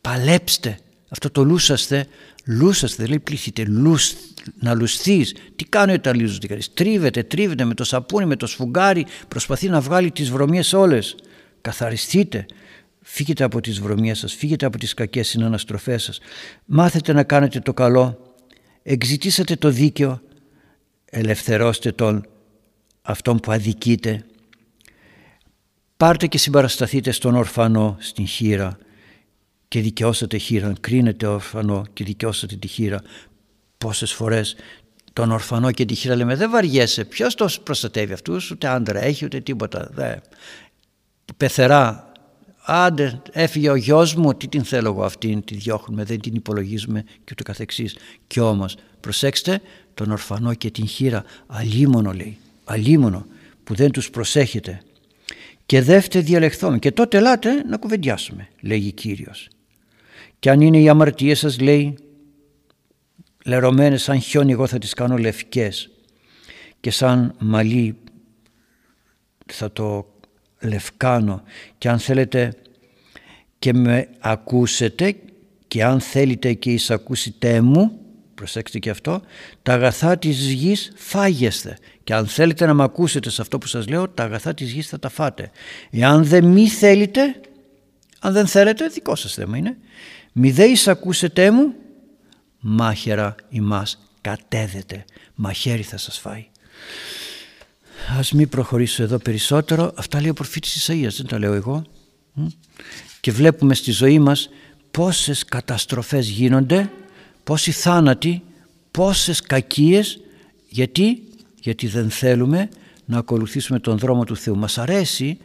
[0.00, 0.78] παλέψτε.
[1.08, 2.06] Αυτό το λούσαστε,
[2.46, 4.14] λούσαστε, δεν λέει πληθείτε, λούς,
[4.60, 5.34] να λουστείς.
[5.56, 6.72] Τι κάνει όταν λύζονται κανείς.
[6.72, 11.14] Τρίβεται, τρίβεται με το σαπούνι, με το σφουγγάρι, προσπαθεί να βγάλει τις βρωμιές όλες.
[11.60, 12.46] Καθαριστείτε.
[13.02, 16.18] Φύγετε από τις βρωμιές σας, φύγετε από τις κακές συναναστροφές σας.
[16.64, 18.34] Μάθετε να κάνετε το καλό.
[18.82, 20.20] Εξητήσατε το δίκαιο.
[21.04, 22.26] Ελευθερώστε τον
[23.10, 24.24] αυτόν που αδικείτε.
[25.96, 28.78] Πάρτε και συμπαρασταθείτε στον ορφανό, στην χείρα
[29.68, 33.00] και δικαιώσατε χείρα, κρίνετε ορφανό και δικαιώσατε τη χείρα.
[33.78, 34.56] Πόσες φορές
[35.12, 39.24] τον ορφανό και τη χείρα λέμε δεν βαριέσαι ποιος το προστατεύει αυτούς ούτε άντρα έχει
[39.24, 40.16] ούτε τίποτα δε.
[41.36, 42.12] πεθερά.
[42.64, 47.02] Άντε έφυγε ο γιος μου τι την θέλω εγώ αυτήν τη διώχνουμε δεν την υπολογίζουμε
[47.02, 47.96] και ούτω καθεξής.
[48.26, 49.60] Και όμως προσέξτε
[49.94, 52.38] τον ορφανό και την χείρα αλίμονο λέει
[52.70, 53.26] αλίμονο
[53.64, 54.80] που δεν τους προσέχετε.
[55.66, 59.48] Και δεύτε διαλεχθούμε και τότε ελάτε να κουβεντιάσουμε λέγει Κύριος.
[60.38, 61.98] Και αν είναι οι αμαρτίες σας λέει
[63.44, 65.90] λερωμένες σαν χιόνι εγώ θα τις κάνω λευκές.
[66.80, 67.96] Και σαν μαλλί
[69.52, 70.14] θα το
[70.60, 71.42] λευκάνω.
[71.78, 72.54] Και αν θέλετε
[73.58, 75.16] και με ακούσετε
[75.68, 78.00] και αν θέλετε και εισακούσετε μου
[78.34, 79.22] προσέξτε και αυτό
[79.62, 81.78] τα αγαθά της γης φάγεστε
[82.10, 84.88] και αν θέλετε να με ακούσετε σε αυτό που σας λέω τα αγαθά της γης
[84.88, 85.50] θα τα φάτε
[85.90, 87.40] εάν δεν μη θέλετε
[88.20, 89.76] αν δεν θέλετε δικό σας θέμα είναι
[90.32, 91.74] μη δε εισακούσετε μου
[92.60, 96.46] μάχαιρα ημάς κατέδεται, μαχαίρι θα σας φάει.
[98.18, 101.84] Ας μην προχωρήσω εδώ περισσότερο, αυτά λέει ο προφήτης Ισαΐας, δεν τα λέω εγώ.
[103.20, 104.48] Και βλέπουμε στη ζωή μας
[104.90, 106.90] πόσες καταστροφές γίνονται,
[107.44, 108.42] πόσοι θάνατοι,
[108.90, 110.20] πόσες κακίες,
[110.68, 111.22] γιατί,
[111.60, 112.68] γιατί δεν θέλουμε
[113.04, 114.56] να ακολουθήσουμε τον δρόμο του Θεού.
[114.56, 115.38] Μας αρέσει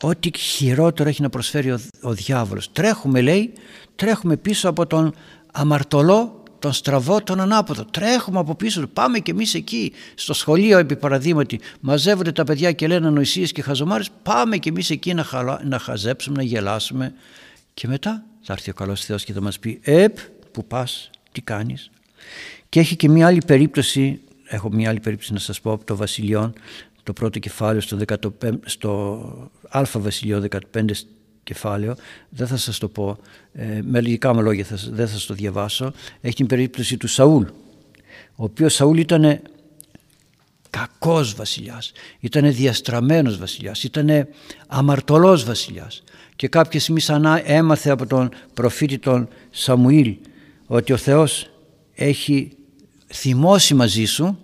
[0.00, 2.72] ό,τι χειρότερο έχει να προσφέρει ο, ο διάβολος.
[2.72, 3.52] Τρέχουμε λέει,
[3.96, 5.14] τρέχουμε πίσω από τον
[5.52, 7.84] αμαρτωλό τον στραβό, τον ανάποδο.
[7.84, 9.92] Τρέχουμε από πίσω πάμε και εμείς εκεί.
[10.14, 14.10] Στο σχολείο επί παραδείγματι μαζεύονται τα παιδιά και λένε ανοησίες και χαζομάρες.
[14.22, 15.24] Πάμε και εμείς εκεί να,
[15.64, 17.14] να χαζέψουμε, να γελάσουμε.
[17.74, 20.18] Και μετά θα έρθει ο καλός Θεός και θα μας πει «Επ,
[20.52, 21.90] που πας, τι κάνεις».
[22.68, 24.20] Και έχει και μια άλλη περίπτωση,
[24.52, 26.52] έχω μια άλλη περίπτωση να σας πω από το Βασιλειόν,
[27.02, 30.84] το πρώτο κεφάλαιο στο, 15, στο Α Βασιλειό 15
[31.42, 31.96] κεφάλαιο,
[32.28, 33.18] δεν θα σας το πω,
[33.52, 37.06] ε, με λογικά μου λόγια θα, δεν θα σας το διαβάσω, έχει την περίπτωση του
[37.06, 37.44] Σαούλ,
[38.34, 39.40] ο οποίος Σαούλ ήταν
[40.70, 44.28] κακός βασιλιάς, ήταν διαστραμμένος βασιλιάς, ήταν
[44.66, 46.02] αμαρτωλός βασιλιάς.
[46.36, 50.16] Και κάποια στιγμή σαν έμαθε από τον προφήτη τον Σαμουήλ
[50.66, 51.50] ότι ο Θεός
[51.94, 52.56] έχει
[53.12, 54.38] θυμώσει μαζί σου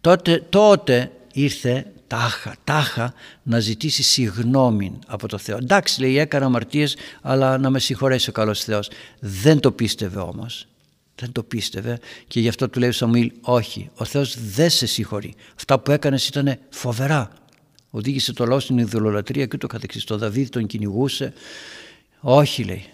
[0.00, 5.56] τότε, τότε ήρθε τάχα, τάχα να ζητήσει συγνώμη από το Θεό.
[5.56, 8.90] Εντάξει λέει έκανα αμαρτίες αλλά να με συγχωρέσει ο καλός Θεός.
[9.20, 10.66] Δεν το πίστευε όμως.
[11.14, 14.86] Δεν το πίστευε και γι' αυτό του λέει ο Σαμουήλ όχι, ο Θεός δεν σε
[14.86, 15.34] συγχωρεί.
[15.56, 17.30] Αυτά που έκανες ήταν φοβερά.
[17.90, 20.04] Οδήγησε το λόγο στην ιδωλολατρία και το καθεξής.
[20.04, 21.32] Το Δαβίδ τον κυνηγούσε.
[22.20, 22.84] Όχι λέει,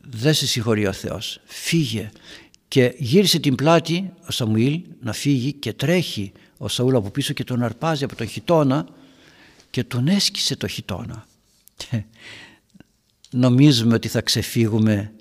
[0.00, 1.40] δεν σε συγχωρεί ο Θεός.
[1.44, 2.10] Φύγε.
[2.72, 7.44] Και γύρισε την πλάτη ο Σαμουήλ να φύγει και τρέχει ο Σαούλ από πίσω και
[7.44, 8.88] τον αρπάζει από τον χιτώνα
[9.70, 11.26] και τον έσκησε το χιτώνα.
[13.30, 15.12] νομίζουμε ότι θα ξεφύγουμε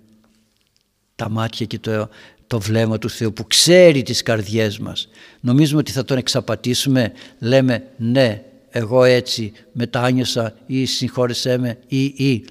[1.15, 2.09] τα μάτια και το,
[2.47, 5.07] το βλέμμα του Θεού που ξέρει τις καρδιές μας.
[5.39, 12.45] Νομίζουμε ότι θα τον εξαπατήσουμε, λέμε ναι εγώ έτσι μετάνιωσα ή συγχώρεσέ με ή ή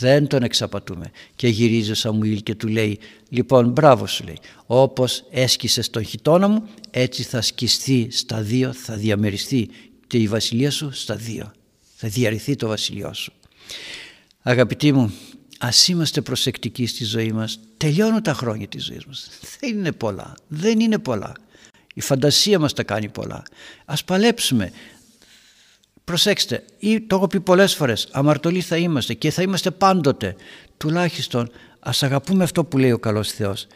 [0.00, 1.10] δεν τον εξαπατούμε.
[1.36, 6.48] Και γυρίζει ο Σαμουήλ και του λέει «Λοιπόν, μπράβο σου» λέει «Όπως έσκησες τον χιτώνα
[6.48, 9.70] μου, έτσι θα σκιστεί στα δύο, θα διαμεριστεί
[10.06, 11.52] και η βασιλεία σου στα δύο.
[11.96, 13.32] Θα διαρρηθεί το βασιλειό σου».
[14.42, 15.12] Αγαπητοί μου,
[15.58, 17.60] ας είμαστε προσεκτικοί στη ζωή μας.
[17.76, 19.30] Τελειώνουν τα χρόνια της ζωής μας.
[19.60, 20.34] Δεν είναι πολλά.
[20.48, 21.32] Δεν είναι πολλά.
[21.94, 23.42] Η φαντασία μας τα κάνει πολλά.
[23.84, 24.72] Ας παλέψουμε.
[26.10, 30.36] Προσέξτε, ή το έχω πει πολλές φορές, αμαρτωλοί θα είμαστε και θα είμαστε πάντοτε.
[30.76, 33.66] Τουλάχιστον ας αγαπούμε αυτό που λέει ο καλός Θεός.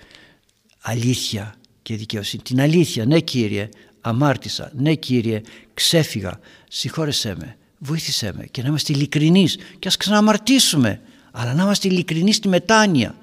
[0.80, 2.42] Αλήθεια και δικαιοσύνη.
[2.42, 3.68] Την αλήθεια, ναι Κύριε,
[4.00, 5.40] αμάρτησα, ναι Κύριε,
[5.74, 11.00] ξέφυγα, συγχώρεσέ με, βοήθησέ με και να είμαστε ειλικρινείς και ας ξαναμαρτήσουμε,
[11.32, 13.14] αλλά να είμαστε ειλικρινείς στη μετάνοια.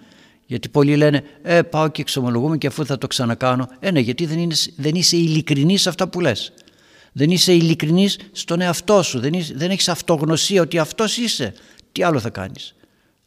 [0.45, 3.67] Γιατί πολλοί λένε, ε, πάω και εξομολογούμε και αφού θα το ξανακάνω.
[3.79, 6.53] Ε, ναι, γιατί δεν, είναι, δεν είσαι ειλικρινής σε αυτά που λες.
[7.11, 9.19] Δεν είσαι ειλικρινής στον εαυτό σου.
[9.19, 11.53] Δεν, είσαι, δεν έχεις αυτογνωσία ότι αυτός είσαι.
[11.91, 12.75] Τι άλλο θα κάνεις.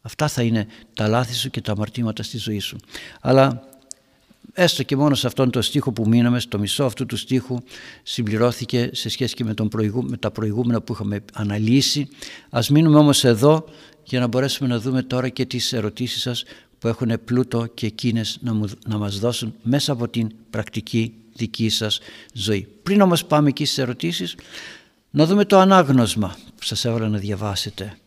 [0.01, 2.77] Αυτά θα είναι τα λάθη σου και τα αμαρτήματα στη ζωή σου.
[3.21, 3.63] Αλλά
[4.53, 7.57] έστω και μόνο σε αυτόν τον στίχο που μείναμε, στο μισό αυτού του στίχου
[8.03, 9.69] συμπληρώθηκε σε σχέση και με, τον
[10.01, 12.07] με τα προηγούμενα που είχαμε αναλύσει.
[12.49, 13.65] Ας μείνουμε όμως εδώ
[14.03, 16.43] για να μπορέσουμε να δούμε τώρα και τις ερωτήσεις σας
[16.79, 21.69] που έχουν πλούτο και εκείνες να, μου, να μας δώσουν μέσα από την πρακτική δική
[21.69, 21.99] σας
[22.33, 22.67] ζωή.
[22.83, 24.35] Πριν όμως πάμε εκεί στις ερωτήσεις,
[25.09, 27.97] να δούμε το ανάγνωσμα που σας έβαλα να διαβάσετε.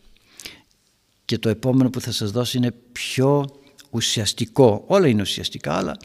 [1.25, 3.45] Και το επόμενο που θα σας δώσω είναι πιο
[3.89, 4.83] ουσιαστικό.
[4.87, 5.97] Όλα είναι ουσιαστικά, αλλά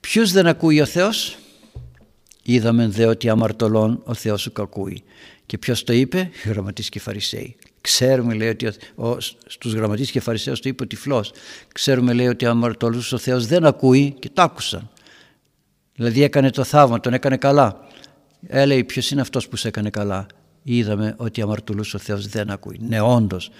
[0.00, 1.38] ποιους δεν ακούει ο Θεός;
[2.46, 5.02] Είδαμε δε ότι αμαρτωλών ο Θεός σου κακούει.
[5.46, 7.56] Και ποιος το είπε, οι γραμματείς και φαρισαίοι.
[7.80, 11.32] Ξέρουμε λέει ότι ο, στους γραμματείς και φαρισαίους το είπε ο τυφλός.
[11.72, 14.90] Ξέρουμε λέει ότι αμαρτωλούς ο Θεός δεν ακούει και το άκουσαν.
[15.94, 17.76] Δηλαδή έκανε το θαύμα, τον έκανε καλά.
[18.46, 20.26] Έλεγε ποιος είναι αυτός που σε έκανε καλά;
[20.62, 22.78] Είδαμε ότι αμαρτωλούς ο Θεός δεν ακούει.
[22.80, 23.50] Ναι όντως.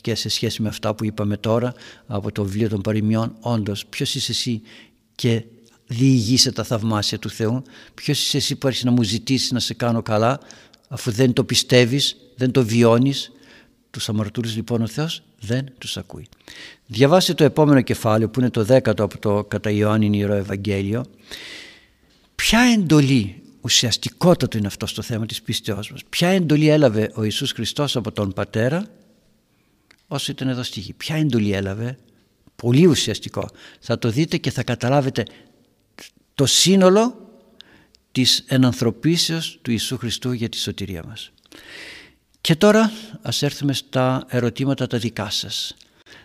[0.00, 1.74] Και σε σχέση με αυτά που είπαμε τώρα
[2.06, 4.62] από το βιβλίο των παροιμιών, όντως, ποιος είσαι εσύ
[5.14, 5.44] και
[5.86, 7.62] διηγείσαι τα θαυμάσια του Θεού,
[7.94, 10.40] ποιος είσαι εσύ που έρχεσαι να μου ζητήσεις να σε κάνω καλά,
[10.88, 13.32] αφού δεν το πιστεύεις, δεν το βιώνεις,
[13.90, 16.28] τους αμαρτωλούς λοιπόν ο Θεός δεν τους ακούει.
[16.86, 21.04] Διαβάστε το επόμενο κεφάλαιο που είναι το δέκατο από το κατά Ιωάννη Ιερό Ευαγγέλιο.
[22.34, 27.52] Ποια εντολή, ουσιαστικότατο είναι αυτό στο θέμα της πίστεώς μας, ποια εντολή έλαβε ο Ιησούς
[27.52, 28.86] Χριστός από τον Πατέρα;
[30.08, 30.92] Όσο ήταν εδώ στη γη.
[30.92, 31.98] Ποια εντολή έλαβε,
[32.56, 33.48] πολύ ουσιαστικό.
[33.80, 35.22] Θα το δείτε και θα καταλάβετε
[36.34, 37.30] το σύνολο
[38.12, 41.32] της ενανθρωπίσεως του Ιησού Χριστού για τη σωτηρία μας.
[42.46, 45.76] Και τώρα ας έρθουμε στα ερωτήματα τα δικά σας.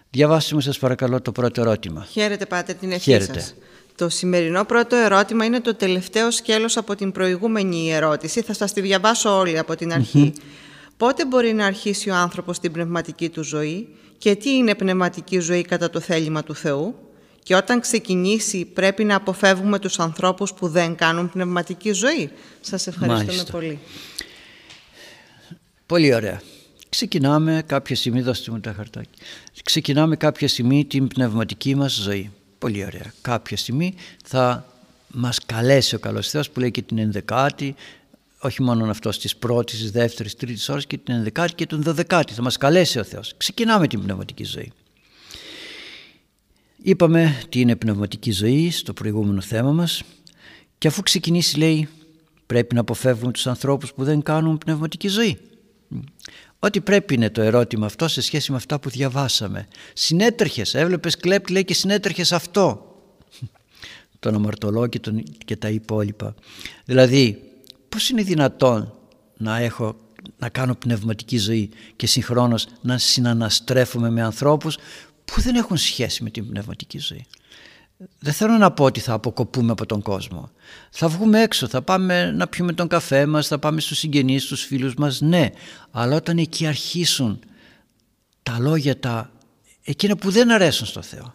[0.10, 2.07] Διαβάστε μου σας παρακαλώ το πρώτο ερώτημα.
[2.12, 3.39] Χαίρετε πάτε την ευχή Χαίρετε.
[3.39, 3.53] σας.
[3.95, 8.41] Το σημερινό πρώτο ερώτημα είναι το τελευταίο σκέλος από την προηγούμενη ερώτηση.
[8.41, 10.34] Θα σας τη διαβάσω όλη από την αρχή.
[10.97, 15.62] Πότε μπορεί να αρχίσει ο άνθρωπος την πνευματική του ζωή και τι είναι πνευματική ζωή
[15.62, 16.95] κατά το θέλημα του Θεού;
[17.43, 22.31] Και όταν ξεκινήσει πρέπει να αποφεύγουμε τους ανθρώπους που δεν κάνουν πνευματική ζωή;
[22.62, 23.79] Σας ευχαριστούμε πολύ.
[25.91, 26.41] Πολύ ωραία.
[26.89, 29.25] Ξεκινάμε κάποια στιγμή, δώστε μου τα χαρτάκια.
[29.63, 32.32] Ξεκινάμε κάποια στιγμή την πνευματική μας ζωή.
[32.58, 33.13] Πολύ ωραία.
[33.21, 34.65] Κάποια στιγμή θα
[35.08, 37.75] μας καλέσει ο καλός Θεός που λέει και την ενδεκάτη,
[38.39, 42.34] όχι μόνο αυτός στις πρώτες, στις δεύτερες, τρίτες ώρες και την ενδεκάτη και τον δωδεκάτη.
[42.34, 43.34] Θα μας καλέσει ο Θεός.
[43.38, 44.71] Ξεκινάμε την πνευματική ζωή.
[46.82, 50.01] Είπαμε τι είναι πνευματική ζωή στο προηγούμενο θέμα μας
[50.77, 51.88] και αφού ξεκινήσει λέει
[52.45, 55.38] πρέπει να αποφεύγουμε τους ανθρώπους που δεν κάνουν πνευματική ζωή.
[56.60, 59.67] Ό,τι πρέπει είναι το ερώτημα αυτό σε σχέση με αυτά που διαβάσαμε.
[59.93, 62.95] Συνέτρεχες, έβλεπες κλέπτη λέει και συνέτρεχες αυτό.
[64.19, 66.36] τον αμαρτωλό και, τον, και τα υπόλοιπα.
[66.86, 67.43] Δηλαδή
[67.89, 68.93] πώς είναι δυνατόν
[69.38, 69.95] να έχω
[70.38, 74.77] να κάνω πνευματική ζωή και συγχρόνως να συναναστρέφουμε με ανθρώπους
[75.25, 77.25] που δεν έχουν σχέση με την πνευματική ζωή;
[78.19, 80.51] Δεν θέλω να πω ότι θα αποκοπούμε από τον κόσμο.
[80.89, 84.63] Θα βγούμε έξω, θα πάμε να πιούμε τον καφέ μας, θα πάμε στους συγγενείς, στους
[84.63, 85.49] φίλους μας, ναι.
[85.91, 87.39] Αλλά όταν εκεί αρχίσουν
[88.43, 89.31] τα λόγια τα
[89.83, 91.33] εκείνα που δεν αρέσουν στον Θεό,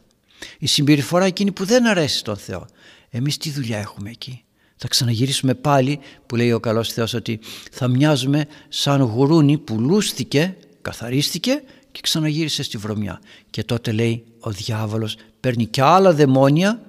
[0.59, 2.67] η συμπεριφορά εκείνη που δεν αρέσει στον Θεό,
[3.11, 4.45] εμείς τι δουλειά έχουμε εκεί;
[4.77, 10.57] Θα ξαναγυρίσουμε πάλι που λέει ο καλός Θεός ότι θα μοιάζουμε σαν γουρούνι που λούστηκε,
[10.83, 13.21] καθαρίστηκε και ξαναγύρισε στη βρωμιά.
[13.51, 16.81] Και τότε λέει ο διάβολος παίρνει και άλλα δαιμόνια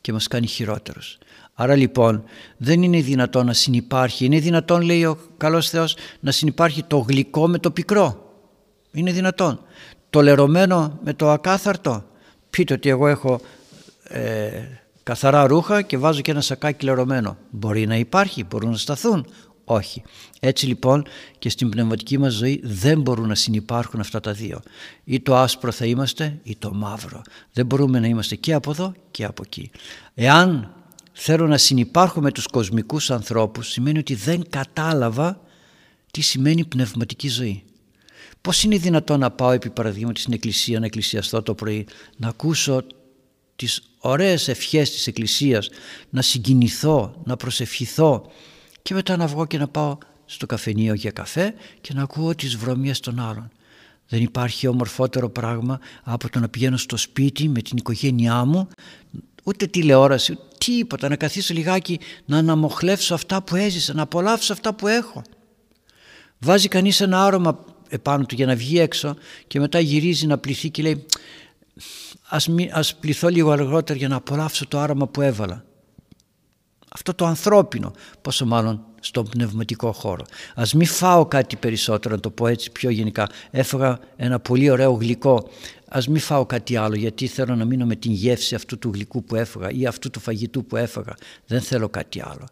[0.00, 1.18] και μας κάνει χειρότερους.
[1.54, 2.22] Άρα λοιπόν
[2.56, 7.48] δεν είναι δυνατόν να συνυπάρχει, είναι δυνατόν λέει ο καλός Θεός να συνυπάρχει το γλυκό
[7.48, 8.32] με το πικρό.
[8.92, 9.60] Είναι δυνατόν.
[10.10, 12.04] Το λερωμένο με το ακάθαρτο.
[12.50, 13.40] Πείτε ότι εγώ έχω
[14.02, 14.50] ε,
[15.02, 17.36] καθαρά ρούχα και βάζω και ένα σακάκι λερωμένο.
[17.50, 19.26] Μπορεί να υπάρχει, μπορούν να σταθούν.
[19.72, 20.02] Όχι.
[20.40, 21.04] Έτσι λοιπόν
[21.38, 24.62] και στην πνευματική μας ζωή δεν μπορούν να συνεπάρχουν αυτά τα δύο.
[25.04, 27.22] Ή το άσπρο θα είμαστε ή το μαύρο.
[27.52, 29.70] Δεν μπορούμε να είμαστε και από εδώ και από εκεί.
[30.14, 30.74] Εάν
[31.12, 35.40] θέλω να συνεπάρχω με τους κοσμικούς ανθρώπους σημαίνει ότι δεν κατάλαβα
[36.10, 37.62] τι σημαίνει πνευματική ζωή.
[38.40, 42.82] Πώς είναι δυνατόν να πάω επί παραδείγματι στην εκκλησία να εκκλησιαστώ το πρωί, να ακούσω
[43.56, 45.68] τις ωραίες ευχές της εκκλησίας,
[46.10, 48.30] να συγκινηθώ, να προσευχηθώ
[48.82, 52.56] και μετά να βγω και να πάω στο καφενείο για καφέ και να ακούω τις
[52.56, 53.50] βρωμίες των άλλων.
[54.08, 58.68] Δεν υπάρχει ομορφότερο πράγμα από το να πηγαίνω στο σπίτι με την οικογένειά μου,
[59.42, 64.74] ούτε τηλεόραση, ούτε τίποτα, να καθίσω λιγάκι να αναμοχλεύσω αυτά που έζησα, να απολαύσω αυτά
[64.74, 65.22] που έχω.
[66.38, 69.16] Βάζει κανείς ένα άρωμα επάνω του για να βγει έξω
[69.46, 71.06] και μετά γυρίζει να πληθεί και λέει
[72.28, 75.64] ας, μη, ας πληθώ λίγο αργότερα για να απολαύσω το άρωμα που έβαλα
[76.94, 80.24] αυτό το ανθρώπινο, πόσο μάλλον στον πνευματικό χώρο.
[80.54, 83.28] Ας μην φάω κάτι περισσότερο, να το πω έτσι πιο γενικά.
[83.50, 85.48] Έφαγα ένα πολύ ωραίο γλυκό.
[85.88, 89.24] Ας μην φάω κάτι άλλο γιατί θέλω να μείνω με την γεύση αυτού του γλυκού
[89.24, 91.14] που έφαγα ή αυτού του φαγητού που έφαγα.
[91.46, 92.46] Δεν θέλω κάτι άλλο.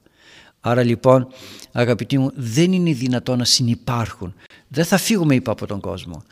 [0.60, 1.26] Άρα λοιπόν
[1.72, 4.34] αγαπητοί μου δεν είναι δυνατό να συνυπάρχουν.
[4.68, 6.22] Δεν θα φύγουμε είπα από τον κόσμο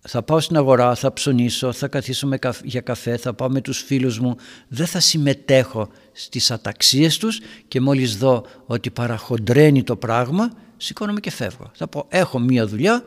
[0.00, 2.28] θα πάω στην αγορά, θα ψωνίσω, θα καθίσω
[2.62, 4.36] για καφέ, θα πάω με τους φίλους μου,
[4.68, 11.30] δεν θα συμμετέχω στις αταξίες τους και μόλις δω ότι παραχοντρένει το πράγμα, σηκώνομαι και
[11.30, 11.70] φεύγω.
[11.74, 13.04] Θα πω έχω μία δουλειά,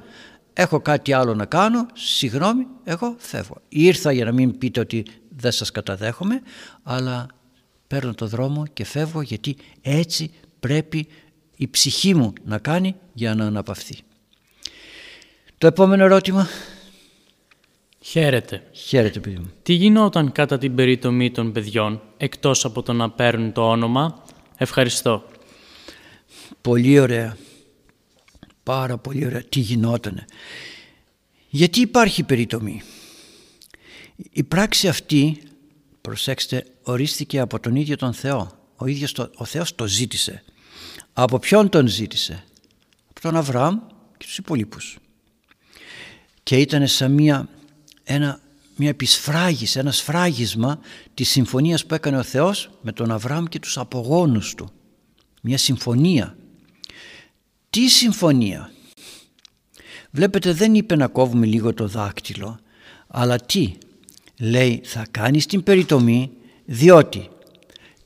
[0.53, 3.61] έχω κάτι άλλο να κάνω, συγγνώμη, εγώ φεύγω.
[3.69, 6.41] Ήρθα για να μην πείτε ότι δεν σας καταδέχομαι,
[6.83, 7.27] αλλά
[7.87, 11.07] παίρνω το δρόμο και φεύγω γιατί έτσι πρέπει
[11.55, 13.97] η ψυχή μου να κάνει για να αναπαυθεί.
[15.57, 16.47] Το επόμενο ερώτημα
[18.03, 18.63] Χαίρετε.
[18.71, 19.51] Χαίρετε παιδί μου.
[19.63, 24.23] Τι γινόταν κατά την περιτομή των παιδιών, εκτός από το να παίρνουν το όνομα;
[24.57, 25.25] Ευχαριστώ.
[26.61, 27.37] Πολύ ωραία.
[28.63, 29.43] Πάρα πολύ ωραία.
[29.43, 30.25] Τι γινότανε.
[31.49, 32.81] Γιατί υπάρχει περιτομή;
[34.31, 35.41] Η πράξη αυτή,
[36.01, 38.51] προσέξτε, ορίστηκε από τον ίδιο τον Θεό.
[38.75, 40.43] Ο ίδιος το, ο Θεός το ζήτησε.
[41.13, 42.43] Από ποιον τον ζήτησε;
[43.09, 43.79] Από τον Αβραάμ
[44.17, 44.97] και τους υπολείπους.
[46.43, 47.49] Και ήταν σαν μία
[48.11, 48.39] ένα,
[48.75, 50.79] μια επισφράγιση, ένα σφράγισμα
[51.13, 54.71] της συμφωνίας που έκανε ο Θεός με τον Αβραάμ και τους απογόνους του.
[55.41, 56.37] Μια συμφωνία.
[57.69, 58.71] Τι συμφωνία;
[60.11, 62.59] Βλέπετε δεν είπε να κόβουμε λίγο το δάκτυλο,
[63.07, 63.73] αλλά τι.
[64.39, 66.31] Λέει θα κάνεις την περιτομή
[66.65, 67.29] διότι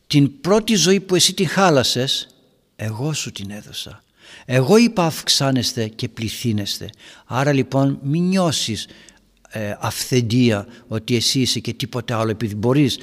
[0.08, 2.28] την πρώτη ζωή που εσύ την χάλασες
[2.76, 4.04] εγώ σου την έδωσα.
[4.46, 6.90] Εγώ είπα αυξάνεστε και πληθύνεστε.
[7.26, 8.88] Άρα λοιπόν μην νιώσεις
[9.58, 13.00] ε, αυθεντία ότι εσύ είσαι και τίποτε άλλο επειδή μπορείς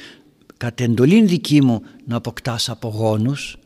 [0.57, 3.57] κατ' εντολήν δική μου να αποκτάς απογόνους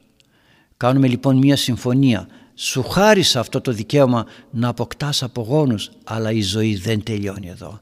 [0.77, 2.29] κάνουμε λοιπόν μία συμφωνία.
[2.55, 7.81] Σου χάρισα αυτό το δικαίωμα να αποκτάς απογόνους αλλά η ζωή δεν τελειώνει εδώ.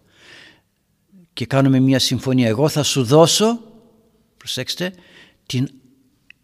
[1.33, 2.49] Και κάνουμε μία συμφωνία.
[2.49, 3.61] Εγώ θα σου δώσω
[4.37, 4.93] προσέξτε
[5.47, 5.69] την,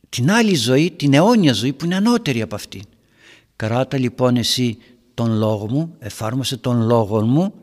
[0.09, 2.83] την άλλη ζωή την αιώνια ζωή που είναι ανώτερη από αυτήν.
[3.57, 4.79] Κράτα λοιπόν εσύ
[5.15, 7.55] τον λόγο μου εφάρμοσε τον λόγο μου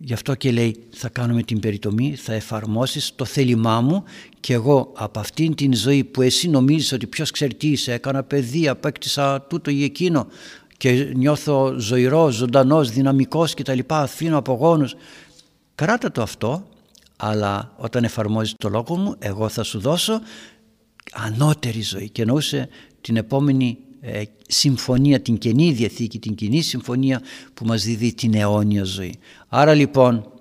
[0.00, 4.04] Γι' αυτό και λέει θα κάνουμε την περιτομή, θα εφαρμόσεις το θέλημά μου
[4.40, 8.22] και εγώ από αυτήν την ζωή που εσύ νομίζεις ότι ποιος ξέρει τι είσαι, έκανα
[8.22, 10.26] παιδί, απέκτησα τούτο ή εκείνο
[10.76, 13.78] και νιώθω ζωηρός, ζωντανός, δυναμικός κτλ.
[13.86, 14.94] Αφήνω απογόνους.
[15.74, 16.68] Κράτα το αυτό,
[17.16, 20.20] αλλά όταν εφαρμόζεις το λόγο μου, εγώ θα σου δώσω
[21.12, 22.10] ανώτερη ζωή.
[22.10, 22.68] Και εννοούσε
[23.00, 23.87] την επόμενη ε,
[24.48, 27.22] συμφωνία, την Καινή Διαθήκη, την Κοινή Συμφωνία
[27.54, 29.18] που μας δίδει την αιώνια ζωή.
[29.48, 30.32] Άρα λοιπόν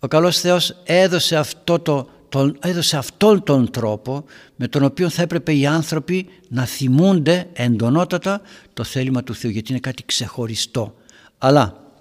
[0.00, 4.24] ο καλός Θεός έδωσε, αυτό το, τον, έδωσε αυτόν τον τρόπο
[4.56, 8.40] με τον οποίο θα έπρεπε οι άνθρωποι να θυμούνται εντονότατα
[8.74, 10.94] το θέλημα του Θεού γιατί είναι κάτι ξεχωριστό.
[11.38, 11.92] Αλλά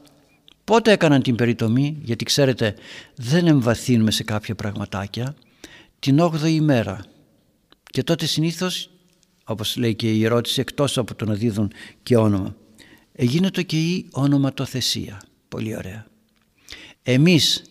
[0.63, 2.75] πότε έκαναν την περιτομή γιατί ξέρετε
[3.15, 5.35] δεν εμβαθύνουμε σε κάποια πραγματάκια
[5.99, 7.05] την 8η ημέρα
[7.83, 8.89] και τότε συνήθως
[9.47, 11.71] όπως λέει και η ερώτηση εκτός από το να δίδουν
[12.03, 12.55] και όνομα.
[13.11, 15.21] Έγινε το και η ονοματοθεσία.
[15.47, 16.05] Πολύ ωραία.
[17.03, 17.61] Εμείς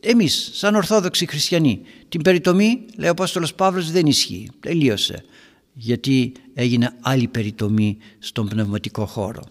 [0.00, 4.50] εμείς σαν Ορθόδοξοι Χριστιανοί την περιτομή λέει ο Απόστολος Παύλος δεν ισχύει.
[4.60, 5.24] Τελείωσε.
[5.72, 9.42] Γιατί έγινε άλλη περιτομή στον πνευματικό χώρο.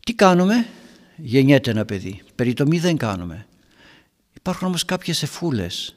[0.00, 0.66] Τι κάνουμε;
[1.16, 2.22] Γεννιέται ένα παιδί.
[2.34, 3.46] Περιτομή δεν κάνουμε.
[4.36, 5.96] Υπάρχουν όμως κάποιες εφούλες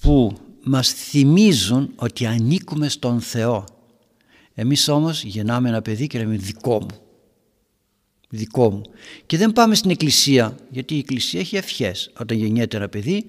[0.00, 3.64] που μας θυμίζουν ότι ανήκουμε στον Θεό.
[4.54, 7.00] Εμείς όμως γεννάμε ένα παιδί και λέμε δικό μου.
[8.28, 8.82] Δικό μου.
[9.26, 12.10] Και δεν πάμε στην εκκλησία, γιατί η εκκλησία έχει ευχές.
[12.18, 13.26] Όταν γεννιέται ένα παιδί,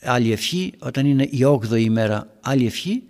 [0.00, 0.72] άλλη ευχή.
[0.78, 3.02] Όταν είναι η 8η ημέρα, άλλη ευχή.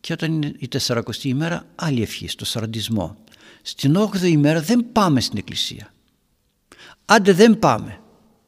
[0.00, 3.16] Και όταν είναι η 40η ημέρα, άλλη ευχή, στο σαραντισμό.
[3.62, 5.92] Στην 8η ημέρα δεν πάμε στην εκκλησία.
[7.04, 8.00] Άντε δεν πάμε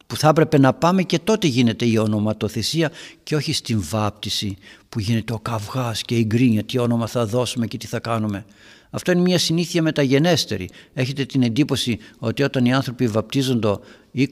[0.09, 2.91] που θα έπρεπε να πάμε και τότε γίνεται η ονοματοθεσία
[3.23, 4.57] και όχι στην βάπτιση
[4.89, 8.45] που γίνεται ο καυγάς και η γκρίνια τι όνομα θα δώσουμε και τι θα κάνουμε.
[8.91, 10.69] Αυτό είναι μια συνήθεια μεταγενέστερη.
[10.95, 13.79] Έχετε την εντύπωση ότι όταν οι άνθρωποι βαπτίζονται
[14.17, 14.27] 20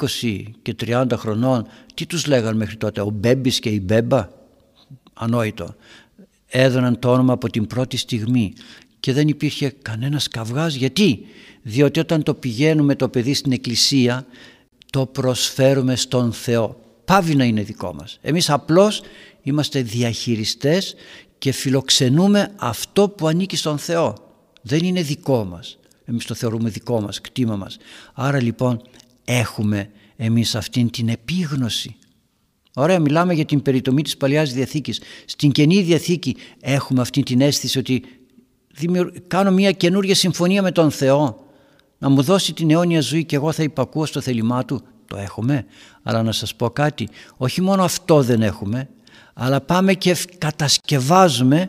[0.63, 4.29] και 30 χρονών τι τους λέγανε μέχρι τότε ο Μπέμπης και η Μπέμπα;
[5.15, 5.75] Ανόητο
[6.47, 8.53] έδωναν το όνομα από την πρώτη στιγμή
[9.01, 11.27] και δεν υπήρχε κανένας καυγάς γιατί;
[11.63, 14.27] Διότι όταν το πηγαίνουμε το παιδί στην εκκλησία
[14.97, 16.81] το προσφέρουμε στον Θεό.
[17.05, 18.19] Πάβει να είναι δικό μας.
[18.23, 19.03] Εμείς απλώς
[19.43, 20.95] είμαστε διαχειριστές
[21.39, 24.15] και φιλοξενούμε αυτό που ανήκει στον Θεό.
[24.63, 25.79] Δεν είναι δικό μας.
[26.05, 27.77] Εμείς το θεωρούμε δικό μας, κτήμα μας.
[28.15, 28.83] Άρα λοιπόν
[29.25, 31.97] έχουμε εμείς αυτήν την επίγνωση.
[32.75, 35.01] Ωραία, μιλάμε για την περιτομή της Παλαιάς Διαθήκης.
[35.25, 38.03] Στην Καινή Διαθήκη έχουμε αυτή την αίσθηση ότι
[39.27, 41.46] κάνω μια καινούργια συμφωνία με τον Θεό
[41.99, 44.83] να μου δώσει την αιώνια ζωή και εγώ θα υπακούω στο θέλημά του.
[45.07, 45.67] Το έχουμε.
[46.03, 47.09] Αλλά να σας πω κάτι.
[47.37, 48.89] Όχι μόνο αυτό δεν έχουμε.
[49.35, 51.67] Αλλά πάμε και κατασκευάζουμε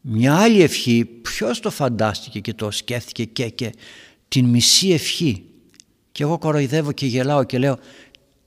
[0.00, 1.04] μια άλλη ευχή.
[1.04, 3.74] Ποιος το φαντάστηκε και το σκέφτηκε και, και
[4.28, 5.44] την μισή ευχή.
[6.12, 7.78] Και εγώ κοροϊδεύω και γελάω και λέω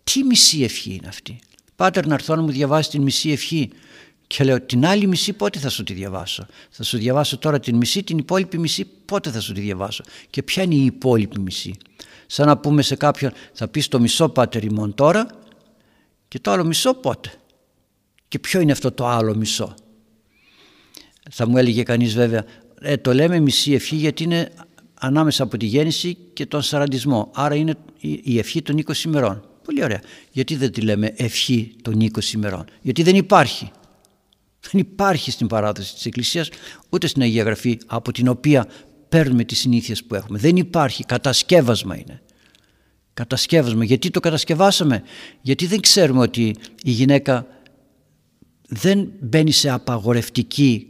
[0.03, 1.39] τι μισή ευχή είναι αυτή;
[1.75, 3.69] Πάτερ να έρθω να μου διαβάσει την μισή ευχή.
[4.31, 7.75] Και λέω την άλλη μισή πότε θα σου τη διαβάσω; Θα σου διαβάσω τώρα την
[7.75, 11.75] μισή, την υπόλοιπη μισή πότε θα σου τη διαβάσω; Και ποια είναι η υπόλοιπη μισή;
[12.27, 15.27] Σαν να πούμε σε κάποιον θα πεις το μισό πάτερ ημών τώρα
[16.27, 17.31] και το άλλο μισό πότε;
[18.27, 19.75] Και ποιο είναι αυτό το άλλο μισό;
[21.31, 22.45] Θα μου έλεγε κανείς βέβαια
[22.81, 24.51] ε, το λέμε μισή ευχή γιατί είναι
[24.93, 27.31] ανάμεσα από τη γέννηση και τον σαραντισμό.
[27.33, 29.45] Άρα είναι η ευχή των 20 ημερών.
[29.63, 30.01] Πολύ ωραία.
[30.31, 33.71] Γιατί δεν τη λέμε ευχή των 20 ημερών; Γιατί δεν υπάρχει.
[34.69, 36.49] Δεν υπάρχει στην παράδοση της Εκκλησίας
[36.89, 38.67] ούτε στην Αγία Γραφή από την οποία
[39.09, 40.39] παίρνουμε τις συνήθειες που έχουμε.
[40.39, 42.21] Δεν υπάρχει, κατασκεύασμα είναι.
[43.13, 43.83] Κατασκεύασμα.
[43.83, 45.03] Γιατί το κατασκευάσαμε;
[45.41, 47.47] Γιατί δεν ξέρουμε ότι η γυναίκα
[48.67, 50.87] δεν μπαίνει σε απαγορευτική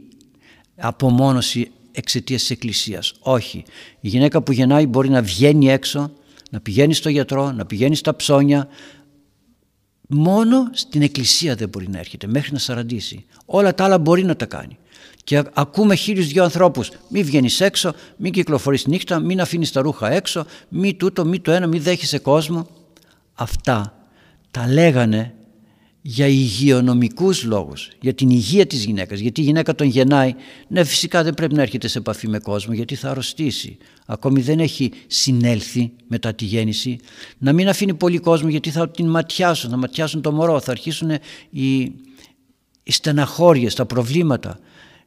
[0.76, 3.14] απομόνωση εξαιτίας της Εκκλησίας.
[3.20, 3.64] Όχι.
[4.00, 6.12] Η γυναίκα που γεννάει μπορεί να βγαίνει έξω,
[6.50, 8.68] να πηγαίνει στο γιατρό, να πηγαίνει στα ψώνια,
[10.12, 13.24] μόνο στην εκκλησία δεν μπορεί να έρχεται μέχρι να σαραντήσει.
[13.46, 14.78] Όλα τα άλλα μπορεί να τα κάνει.
[15.24, 20.10] Και ακούμε χίλιους δυο ανθρώπους, μη βγαίνεις έξω, μη κυκλοφορείς νύχτα, μην αφήνεις τα ρούχα
[20.10, 22.66] έξω, μη τούτο, μη το ένα, μη δέχεσαι κόσμο.
[23.34, 23.96] Αυτά
[24.50, 25.34] τα λέγανε
[26.02, 30.34] για υγειονομικούς λόγους, για την υγεία της γυναίκας, γιατί η γυναίκα τον γεννάει,
[30.68, 33.76] ναι φυσικά δεν πρέπει να έρχεται σε επαφή με κόσμο γιατί θα αρρωστήσει,
[34.06, 36.98] ακόμη δεν έχει συνέλθει μετά τη γέννηση,
[37.38, 41.10] να μην αφήνει πολύ κόσμο γιατί θα την ματιάσουν, θα ματιάσουν το μωρό, θα αρχίσουν
[41.50, 41.78] οι,
[42.82, 44.58] οι στεναχώριες, τα προβλήματα,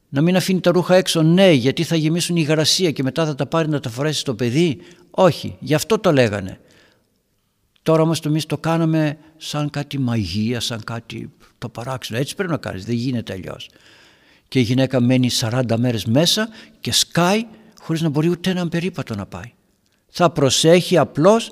[0.09, 3.35] να μην αφήνει τα ρούχα έξω, ναι, γιατί θα γεμίσουν η γρασία και μετά θα
[3.35, 4.77] τα πάρει να τα φορέσει στο παιδί.
[5.11, 6.59] Όχι, γι' αυτό το λέγανε.
[7.85, 12.19] Τώρα όμως το εμείς το κάναμε σαν κάτι μαγεία, σαν κάτι το παράξενο.
[12.19, 13.69] Έτσι πρέπει να κάνεις, δεν γίνεται αλλιώς.
[14.47, 17.45] Και η γυναίκα μένει 40 μέρες μέσα και σκάει
[17.81, 19.53] χωρίς να μπορεί ούτε έναν περίπατο να πάει.
[20.09, 21.51] Θα προσέχει απλώς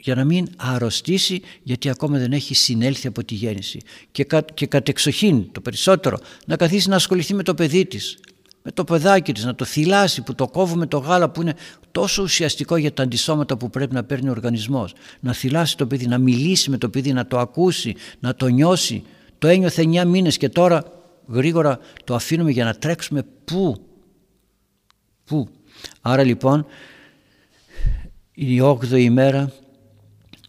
[0.00, 3.80] για να μην αρρωστήσει γιατί ακόμα δεν έχει συνέλθει από τη γέννηση
[4.12, 8.18] και, κα, και κατεξοχήν το περισσότερο να καθίσει να ασχοληθεί με το παιδί της
[8.62, 11.54] με το παιδάκι της, να το θυλάσει που το κόβουμε το γάλα που είναι
[11.90, 14.94] τόσο ουσιαστικό για τα αντισώματα που πρέπει να παίρνει ο οργανισμός.
[15.20, 19.02] Να θυλάσει το παιδί, να μιλήσει με το παιδί, να το ακούσει, να το νιώσει.
[19.38, 20.84] Το ένιωθε 9 μήνες και τώρα
[21.26, 23.76] γρήγορα το αφήνουμε για να τρέξουμε πού.
[25.24, 25.48] Πού.
[26.00, 26.66] Άρα λοιπόν
[28.32, 29.52] η 8η ημέρα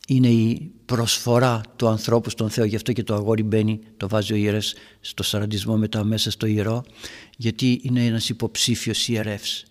[0.08, 2.66] είναι η προσφορά του ανθρώπου στον Θεό.
[2.66, 6.46] Γι' αυτό και το αγόρι μπαίνει, το βάζει ο ιερές στο σαραντισμό μετά μέσα στο
[6.46, 6.84] ιερό,
[7.38, 9.66] γιατί είναι ένας υποψήφιος ιερεύς.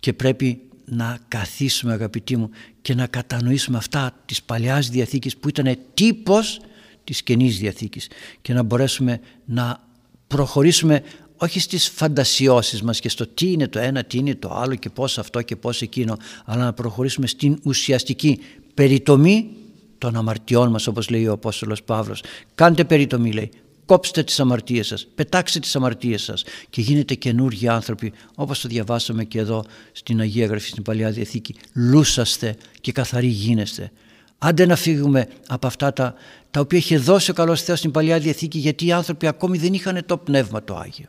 [0.00, 2.50] Και πρέπει να καθίσουμε αγαπητοί μου
[2.82, 6.60] και να κατανοήσουμε αυτά της Παλαιάς Διαθήκης που ήταν τύπος
[7.04, 8.08] της Καινής Διαθήκης
[8.42, 9.86] και να μπορέσουμε να
[10.26, 11.02] προχωρήσουμε
[11.36, 14.90] όχι στις φαντασιώσεις μας και στο τι είναι το ένα, τι είναι το άλλο και
[14.90, 18.38] πώς αυτό και πώς εκείνο αλλά να προχωρήσουμε στην ουσιαστική
[18.74, 19.50] περιτομή
[19.98, 22.22] των αμαρτιών μας όπως λέει ο Απόστολος Παύλος.
[22.54, 23.50] Κάντε περιτομή λέει.
[23.86, 29.24] Κόψτε τις αμαρτίες σας, πετάξτε τις αμαρτίες σας και γίνετε καινούργιοι άνθρωποι όπως το διαβάσαμε
[29.24, 31.54] και εδώ στην Αγία Γραφή στην Παλιά Διαθήκη.
[31.74, 33.90] Λούσαστε και καθαροί γίνεστε.
[34.38, 36.14] Άντε να φύγουμε από αυτά τα,
[36.50, 39.72] τα οποία είχε δώσει ο καλός Θεός στην Παλιά Διαθήκη γιατί οι άνθρωποι ακόμη δεν
[39.72, 41.06] είχαν το Πνεύμα το Άγιο.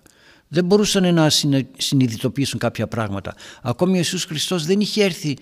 [0.48, 1.30] Δεν μπορούσαν να
[1.78, 3.36] συνειδητοποιήσουν κάποια πράγματα.
[3.62, 5.38] Ακόμη ο Ιησούς Χριστός δεν είχε έρθει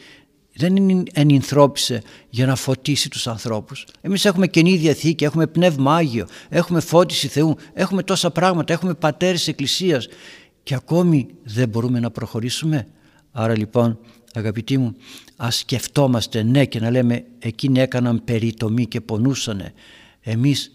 [0.57, 3.85] δεν ενυνθρώπισε για να φωτίσει τους ανθρώπους.
[4.01, 9.47] Εμείς έχουμε Καινή Διαθήκη, έχουμε Πνεύμα Άγιο, έχουμε φώτιση Θεού, έχουμε τόσα πράγματα, έχουμε πατέρες
[9.47, 10.07] Εκκλησίας
[10.63, 12.87] και ακόμη δεν μπορούμε να προχωρήσουμε.
[13.31, 13.99] Άρα λοιπόν
[14.33, 14.95] αγαπητοί μου
[15.35, 19.73] ας σκεφτόμαστε ναι και να λέμε εκείνοι έκαναν περιτομή και πονούσανε.
[20.21, 20.71] Εμείς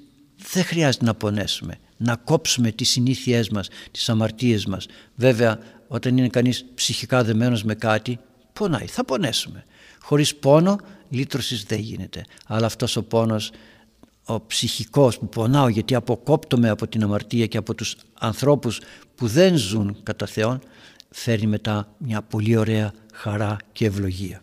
[0.53, 4.87] δεν χρειάζεται να πονέσουμε, να κόψουμε τις συνήθειές μας, τις αμαρτίες μας.
[5.15, 5.59] Βέβαια
[5.89, 8.19] όταν είναι κανείς ψυχικά δεμένος με κάτι
[8.53, 9.65] πονάει, θα πονέσουμε.
[10.03, 10.79] Χωρίς πόνο
[11.09, 12.25] λύτρωσης δεν γίνεται.
[12.47, 13.51] Αλλά αυτός ο πόνος
[14.25, 18.81] ο ψυχικός που πονάω γιατί αποκόπτομαι από την αμαρτία και από τους ανθρώπους
[19.15, 20.61] που δεν ζουν κατά Θεόν
[21.11, 24.43] φέρνει μετά μια πολύ ωραία χαρά και ευλογία.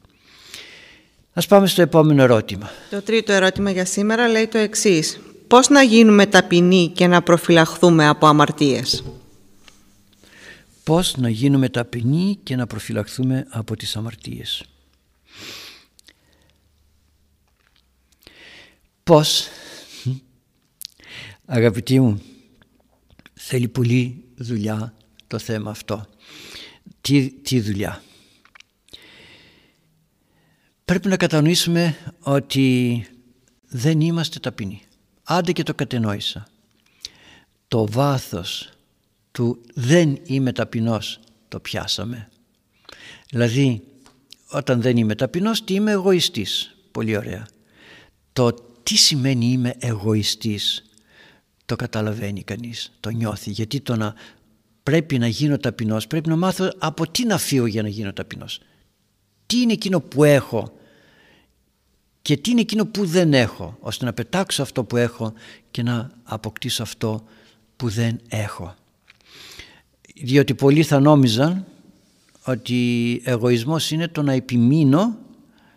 [1.34, 2.70] Ας πάμε στο επόμενο ερώτημα.
[2.90, 5.20] Το τρίτο ερώτημα για σήμερα λέει το εξής.
[5.48, 9.04] Πώς να γίνουμε ταπεινοί και να προφυλαχθούμε από αμαρτίες;
[10.84, 14.64] Πώς να γίνουμε ταπεινοί και να προφυλαχθούμε από τις αμαρτίες;
[19.04, 19.48] Πώς,
[21.46, 22.22] αγαπητοί μου,
[23.34, 24.94] θέλει πολύ δουλειά
[25.28, 26.08] το θέμα αυτό.
[27.02, 28.04] Τι, τι δουλειά;
[30.90, 33.08] Πρέπει να κατανοήσουμε ότι
[33.68, 34.82] δεν είμαστε ταπεινοί.
[35.24, 36.48] Άντε και το κατενόησα.
[37.68, 38.70] Το βάθος
[39.32, 42.30] του δεν είμαι ταπεινός το πιάσαμε.
[43.30, 43.84] Δηλαδή
[44.50, 46.76] όταν δεν είμαι ταπεινός τι είμαι εγωιστής.
[46.92, 47.48] Πολύ ωραία.
[48.34, 50.84] Το τι σημαίνει είμαι εγωιστής
[51.66, 54.14] το καταλαβαίνει κανείς, το νιώθει γιατί το να
[54.84, 58.60] πρέπει να γίνω ταπεινός πρέπει να μάθω από τι να φύγω για να γίνω ταπεινός
[59.46, 60.74] τι είναι εκείνο που έχω
[62.22, 65.34] και τι είναι εκείνο που δεν έχω ώστε να πετάξω αυτό που έχω
[65.72, 67.24] και να αποκτήσω αυτό
[67.76, 68.76] που δεν έχω
[70.16, 71.66] διότι πολλοί θα νόμιζαν
[72.50, 75.18] ότι εγωισμός είναι το να επιμείνω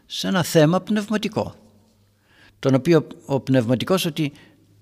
[0.06, 1.54] σε ένα θέμα πνευματικό
[2.62, 4.32] τον οποίο ο πνευματικός ότι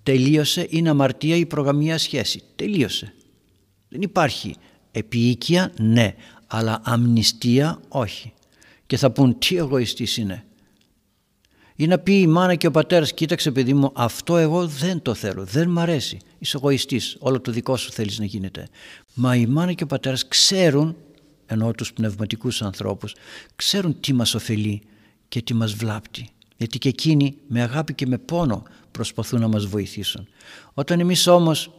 [0.03, 2.43] τελείωσε είναι αμαρτία η προγαμία σχέση.
[2.57, 3.15] Τελείωσε.
[3.89, 4.55] Δεν υπάρχει
[4.91, 6.15] επίοικια, ναι,
[6.47, 8.33] αλλά αμνηστία όχι.
[8.87, 10.45] Και θα πούν τι εγωιστής είναι.
[11.77, 15.15] Ή να πει η μάνα και ο πατέρας κοίταξε παιδί μου αυτό εγώ δεν το
[15.15, 16.19] θέλω, δεν μ' αρέσει.
[16.39, 18.69] Είσαι εγωιστής, όλο το δικό σου θέλεις να γίνεται.
[19.15, 20.97] Μα η μάνα και ο πατέρας ξέρουν,
[21.53, 23.15] ενώ τους πνευματικούς ανθρώπους,
[23.57, 24.83] ξέρουν τι μας ωφελεί
[25.29, 26.31] και τι μας βλάπτει
[26.61, 30.29] γιατί και εκείνοι με αγάπη και με πόνο προσπαθούν να μας βοηθήσουν.
[30.75, 31.71] Όταν εμείς όμως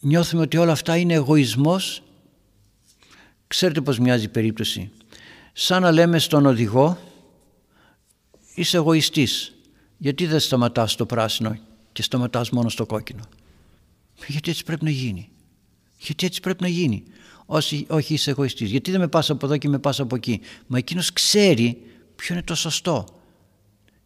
[0.00, 2.02] νιώθουμε ότι όλα αυτά είναι εγωισμός,
[3.46, 4.90] ξέρετε πως μοιάζει η περίπτωση.
[5.52, 6.98] Σαν να λέμε στον οδηγό,
[8.54, 9.54] είσαι εγωιστής,
[9.98, 11.58] γιατί δεν σταματάς στο πράσινο
[11.92, 13.22] και σταματάς μόνο στο κόκκινο;
[14.26, 15.28] Γιατί έτσι πρέπει να γίνει.
[15.98, 17.04] Γιατί έτσι πρέπει να γίνει.
[17.54, 18.70] Όχι, όχι είσαι εγωιστής.
[18.70, 20.40] Γιατί δεν με πας από εδώ και με πας από εκεί.
[20.66, 21.82] Μα εκείνος ξέρει
[22.16, 23.06] ποιο είναι το σωστό.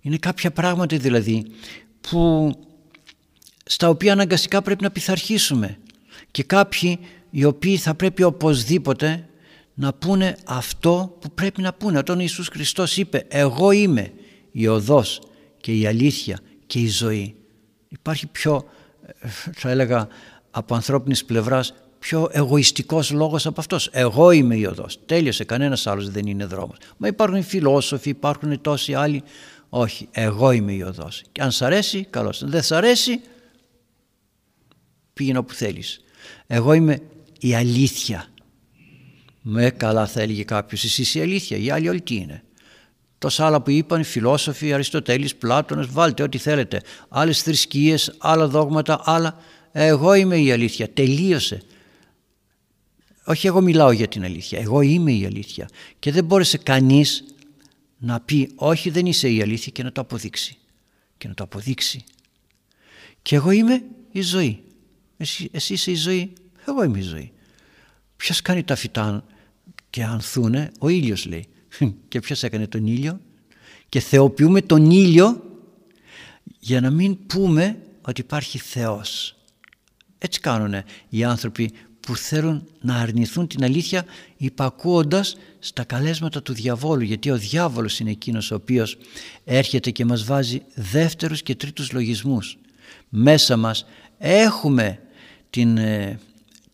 [0.00, 1.46] Είναι κάποια πράγματα δηλαδή
[2.00, 2.52] που
[3.64, 5.78] στα οποία αναγκαστικά πρέπει να πειθαρχήσουμε
[6.30, 6.98] και κάποιοι
[7.30, 9.28] οι οποίοι θα πρέπει οπωσδήποτε
[9.74, 11.98] να πούνε αυτό που πρέπει να πούνε.
[11.98, 14.12] Όταν Ιησούς Χριστός είπε «Εγώ είμαι
[14.52, 15.20] η οδός
[15.60, 17.34] και η αλήθεια και η ζωή».
[17.88, 18.64] Υπάρχει πιο,
[19.54, 20.08] θα έλεγα
[20.50, 21.74] από ανθρώπινης πλευράς,
[22.06, 23.88] πιο εγωιστικός λόγος από αυτός.
[23.92, 24.98] Εγώ είμαι η οδός.
[25.06, 26.76] Τέλειωσε, κανένας άλλος δεν είναι δρόμος.
[26.96, 29.22] Μα υπάρχουν φιλόσοφοι, υπάρχουν τόσοι άλλοι.
[29.68, 31.22] Όχι, εγώ είμαι η οδός.
[31.32, 32.42] Και αν σ' αρέσει, καλώς.
[32.42, 33.20] Αν δεν σ' αρέσει,
[35.12, 36.00] πήγαινε όπου θέλεις.
[36.46, 37.00] Εγώ είμαι
[37.40, 38.26] η αλήθεια.
[39.40, 42.42] Με καλά θα έλεγε κάποιος, εσύ η αλήθεια, οι άλλοι όλοι τι είναι.
[43.18, 46.82] Τόσα άλλα που είπαν οι φιλόσοφοι, Αριστοτέλης, Πλάτωνας, βάλτε ό,τι θέλετε.
[47.08, 49.36] Άλλες θρησκείες, άλλα δόγματα, άλλα.
[49.72, 51.62] Εγώ είμαι η αλήθεια, τελείωσε.
[53.26, 55.68] Όχι εγώ μιλάω για την αλήθεια, εγώ είμαι η αλήθεια.
[55.98, 57.24] Και δεν μπόρεσε κανείς
[57.98, 60.56] να πει όχι δεν είσαι η αλήθεια και να το αποδείξει.
[61.18, 62.04] Και να το αποδείξει.
[63.22, 64.62] Και εγώ είμαι η ζωή.
[65.16, 66.32] Εσύ, εσύ είσαι η ζωή,
[66.66, 67.32] εγώ είμαι η ζωή.
[68.16, 69.24] Ποιος κάνει τα φυτά
[69.90, 71.46] και ανθούνε, ο ήλιος λέει.
[72.08, 73.20] Και ποιος έκανε τον ήλιο;
[73.88, 75.42] Και θεοποιούμε τον ήλιο
[76.58, 79.36] για να μην πούμε ότι υπάρχει Θεός.
[80.18, 81.72] Έτσι κάνουν οι άνθρωποι
[82.06, 84.04] που θέλουν να αρνηθούν την αλήθεια
[84.36, 88.98] υπακούοντας στα καλέσματα του διαβόλου γιατί ο διάβολος είναι εκείνος ο οποίος
[89.44, 92.58] έρχεται και μας βάζει δεύτερους και τρίτους λογισμούς.
[93.08, 93.86] Μέσα μας
[94.18, 95.00] έχουμε
[95.50, 96.20] την, ε,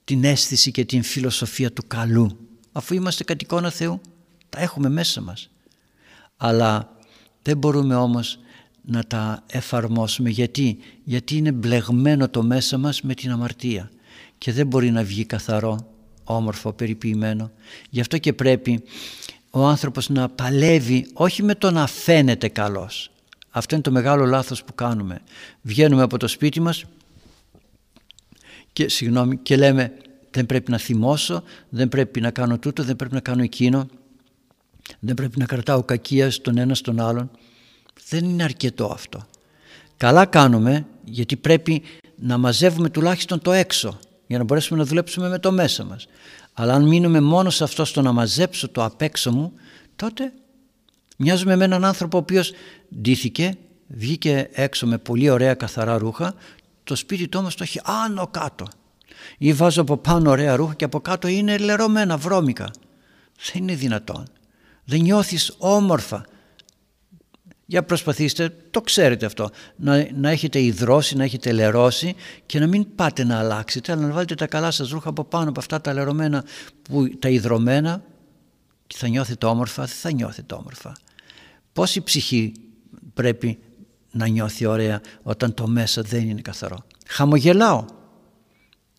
[0.04, 2.38] την αίσθηση και την φιλοσοφία του καλού.
[2.72, 4.00] Αφού είμαστε κατ' εικόνα Θεού
[4.48, 5.50] τα έχουμε μέσα μας.
[6.36, 6.96] Αλλά
[7.42, 8.38] δεν μπορούμε όμως
[8.82, 10.30] να τα εφαρμόσουμε.
[10.30, 13.90] Γιατί, γιατί είναι μπλεγμένο το μέσα μας με την αμαρτία
[14.42, 15.86] και δεν μπορεί να βγει καθαρό,
[16.24, 17.50] όμορφο, περιποιημένο.
[17.90, 18.82] Γι' αυτό και πρέπει
[19.50, 23.10] ο άνθρωπος να παλεύει όχι με το να φαίνεται καλός.
[23.50, 25.20] Αυτό είναι το μεγάλο λάθος που κάνουμε.
[25.62, 26.84] Βγαίνουμε από το σπίτι μας
[28.72, 29.92] και, συγγνώμη, και λέμε
[30.30, 33.86] δεν πρέπει να θυμώσω, δεν πρέπει να κάνω τούτο, δεν πρέπει να κάνω εκείνο,
[35.00, 37.30] δεν πρέπει να κρατάω κακία στον ένα στον άλλον.
[38.08, 39.26] Δεν είναι αρκετό αυτό.
[39.96, 41.82] Καλά κάνουμε γιατί πρέπει
[42.16, 43.98] να μαζεύουμε τουλάχιστον το έξω
[44.32, 46.06] για να μπορέσουμε να δουλέψουμε με το μέσα μας.
[46.52, 49.52] Αλλά αν μείνουμε μόνο σε αυτό στο να μαζέψω το απ' έξω μου,
[49.96, 50.32] τότε
[51.16, 52.52] μοιάζουμε με έναν άνθρωπο ο οποίος
[53.00, 53.56] ντύθηκε,
[53.86, 56.34] βγήκε έξω με πολύ ωραία καθαρά ρούχα,
[56.84, 58.66] το σπίτι του όμως το έχει άνω κάτω.
[59.38, 62.70] Ή βάζω από πάνω ωραία ρούχα και από κάτω είναι λερωμένα, βρώμικα.
[63.52, 64.24] Δεν είναι δυνατόν.
[64.84, 66.24] Δεν νιώθεις όμορφα.
[67.72, 72.14] Για προσπαθήστε, το ξέρετε αυτό, να, να έχετε υδρώσει, να έχετε λερώσει
[72.46, 75.48] και να μην πάτε να αλλάξετε, αλλά να βάλετε τα καλά σας ρούχα από πάνω
[75.48, 76.44] από αυτά τα λερωμένα,
[76.82, 78.02] που, τα υδρωμένα
[78.86, 80.96] και θα νιώθετε όμορφα, δεν θα νιώθετε όμορφα.
[81.72, 82.52] Πόση ψυχή
[83.14, 83.58] πρέπει
[84.10, 87.84] να νιώθει ωραία όταν το μέσα δεν είναι καθαρό; Χαμογελάω.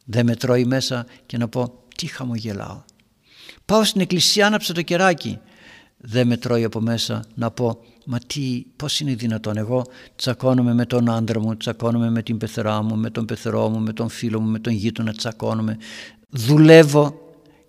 [0.05, 2.83] Δεν με τρώει μέσα και να πω τι χαμογελάω.
[3.65, 5.39] Πάω στην εκκλησία, άναψα το κεράκι.
[6.05, 9.85] Δεν με τρώει από μέσα να πω Μα τι, πώς είναι δυνατόν εγώ
[10.15, 13.93] τσακώνομαι με τον άντρα μου, τσακώνομαι με την πεθερά μου, με τον πεθερό μου, με
[13.93, 15.77] τον φίλο μου, με τον γείτονα τσακώνομαι.
[16.29, 17.19] Δουλεύω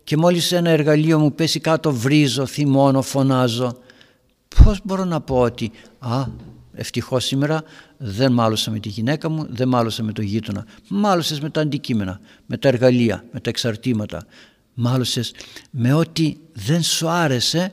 [0.04, 3.78] και μόλις ένα εργαλείο μου πέσει κάτω βρίζω, θυμώνω, φωνάζω.
[4.64, 6.24] Πώς μπορώ να πω ότι «Α,
[6.72, 7.62] ευτυχώς σήμερα
[7.96, 10.66] δεν μάλωσα με τη γυναίκα μου, δεν μάλωσα με τον γείτονα».
[10.88, 14.26] Μάλωσες με τα αντικείμενα, με τα εργαλεία, με τα εξαρτήματα.
[14.74, 15.32] Μάλωσες
[15.70, 17.72] με ό,τι δεν σου άρεσε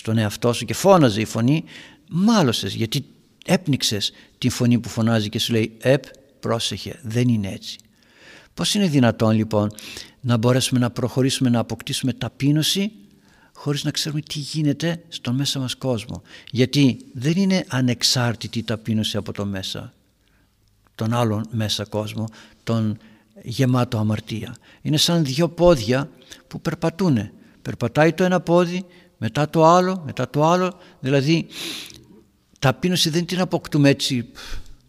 [0.00, 1.64] στον εαυτό σου και φώναζε η φωνή
[2.10, 3.04] μάλωσες γιατί
[3.44, 6.04] έπνιξες την φωνή που φωνάζει και σου λέει «Επ,
[6.40, 7.78] πρόσεχε, δεν είναι έτσι».
[8.54, 9.72] Πώς είναι δυνατόν λοιπόν
[10.20, 12.92] να μπορέσουμε να προχωρήσουμε να αποκτήσουμε ταπείνωση
[13.52, 16.22] χωρίς να ξέρουμε τι γίνεται στον μέσα μας κόσμο.
[16.50, 19.92] Γιατί δεν είναι ανεξάρτητη η ταπείνωση από το μέσα,
[20.94, 22.24] τον άλλον μέσα κόσμο,
[22.62, 22.98] τον
[23.42, 24.56] γεμάτο αμαρτία.
[24.82, 26.10] Είναι σαν δυο πόδια
[26.48, 27.30] που περπατούν.
[27.62, 28.84] Περπατάει το ένα πόδι,
[29.22, 30.78] μετά το άλλο, μετά το άλλο.
[31.00, 31.46] Δηλαδή
[32.58, 34.30] ταπείνωση δεν την αποκτούμε έτσι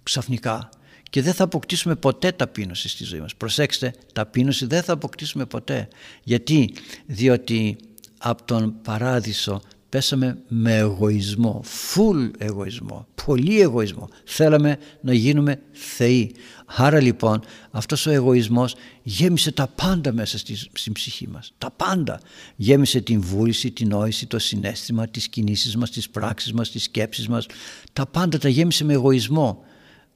[0.03, 0.69] ξαφνικά
[1.09, 3.35] και δεν θα αποκτήσουμε ποτέ ταπείνωση στη ζωή μας.
[3.35, 5.87] Προσέξτε, ταπείνωση δεν θα αποκτήσουμε ποτέ.
[6.23, 6.73] Γιατί,
[7.05, 7.77] διότι
[8.17, 9.61] από τον παράδεισο
[9.91, 14.09] πέσαμε με εγωισμό, full εγωισμό, πολύ εγωισμό.
[14.25, 16.35] Θέλαμε να γίνουμε θεοί.
[16.65, 21.53] Άρα λοιπόν αυτός ο εγωισμός γέμισε τα πάντα μέσα στη, στην ψυχή μας.
[21.57, 22.19] Τα πάντα.
[22.55, 27.27] Γέμισε την βούληση, την νόηση, το συνέστημα, τις κινήσεις μας, τις πράξεις μας, τις σκέψεις
[27.27, 27.45] μας.
[27.93, 29.63] Τα πάντα τα γέμισε με εγωισμό.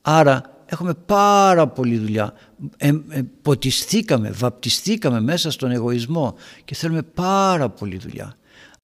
[0.01, 2.33] Άρα έχουμε πάρα πολλή δουλειά.
[2.77, 8.37] Ε, ε, ποτιστήκαμε, βαπτιστήκαμε μέσα στον εγωισμό και θέλουμε πάρα πολλή δουλειά.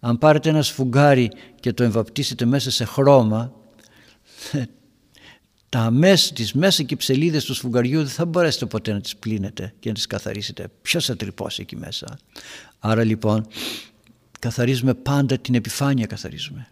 [0.04, 3.54] Αν πάρετε ένα σφουγγάρι και το εμβαπτίσετε μέσα σε χρώμα,
[5.70, 9.88] τα μέσα, τις μέσα κυψελίδες του σφουγγαριού δεν θα μπορέσετε ποτέ να τις πλύνετε και
[9.88, 10.68] να τις καθαρίσετε.
[10.82, 12.18] Ποιος θα τρυπώσει εκεί μέσα.
[12.80, 13.48] Άρα λοιπόν
[14.40, 16.68] καθαρίζουμε πάντα την επιφάνεια καθαρίζουμε.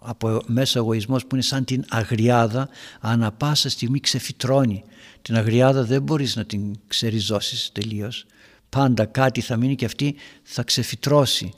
[0.00, 2.68] Από μέσα εγωισμός που είναι σαν την αγριάδα
[3.00, 4.84] ανά πάσα στιγμή ξεφυτρώνει.
[5.22, 8.26] Την αγριάδα δεν μπορείς να την ξεριζώσεις τελείως.
[8.68, 11.52] πάντα κάτι θα μείνει και αυτή θα ξεφυτρώσει.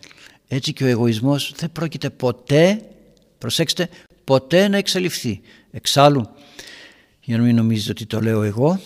[0.49, 2.83] Έτσι και ο εγωισμός δεν πρόκειται ποτέ,
[3.39, 3.89] προσέξτε,
[4.25, 5.41] ποτέ να εξαλειφθεί.
[5.71, 6.29] Εξάλλου,
[7.21, 8.81] για να μην νομίζετε ότι το λέω εγώ,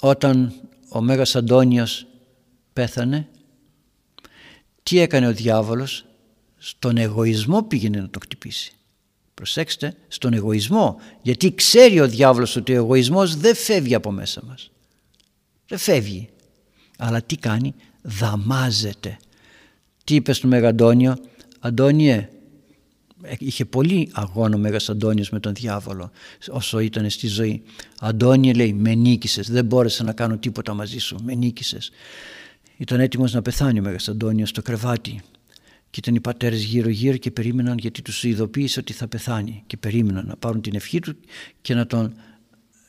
[0.00, 0.52] όταν
[0.88, 2.06] ο Μέγας Αντώνιος
[2.72, 3.28] πέθανε,
[4.82, 6.04] τι έκανε ο διάβολος,
[6.58, 8.72] στον εγωισμό πήγαινε να το χτυπήσει.
[9.34, 14.70] Προσέξτε, στον εγωισμό, γιατί ξέρει ο διάβολος ότι ο εγωισμός δεν φεύγει από μέσα μας.
[15.66, 16.28] Δεν φεύγει.
[16.98, 19.16] Αλλά τι κάνει, δαμάζεται.
[20.04, 21.16] Τι είπες στον Μέγα Αντώνιο,
[21.60, 22.28] Αντώνιε,
[23.38, 26.10] είχε πολύ αγώνα ο Μέγας Αντώνιος με τον διάβολο
[26.50, 27.62] όσο ήταν στη ζωή.
[28.00, 31.90] Αντώνιε λέει, με νίκησες, δεν μπόρεσα να κάνω τίποτα μαζί σου, με νίκησες.
[32.76, 35.20] Ήταν έτοιμος να πεθάνει ο Μέγας Αντώνιος στο κρεβάτι
[35.90, 39.76] και ήταν οι πατέρες γύρω γύρω και περίμεναν γιατί τους ειδοποίησε ότι θα πεθάνει και
[39.76, 41.16] περίμεναν να πάρουν την ευχή του
[41.62, 42.14] και να τον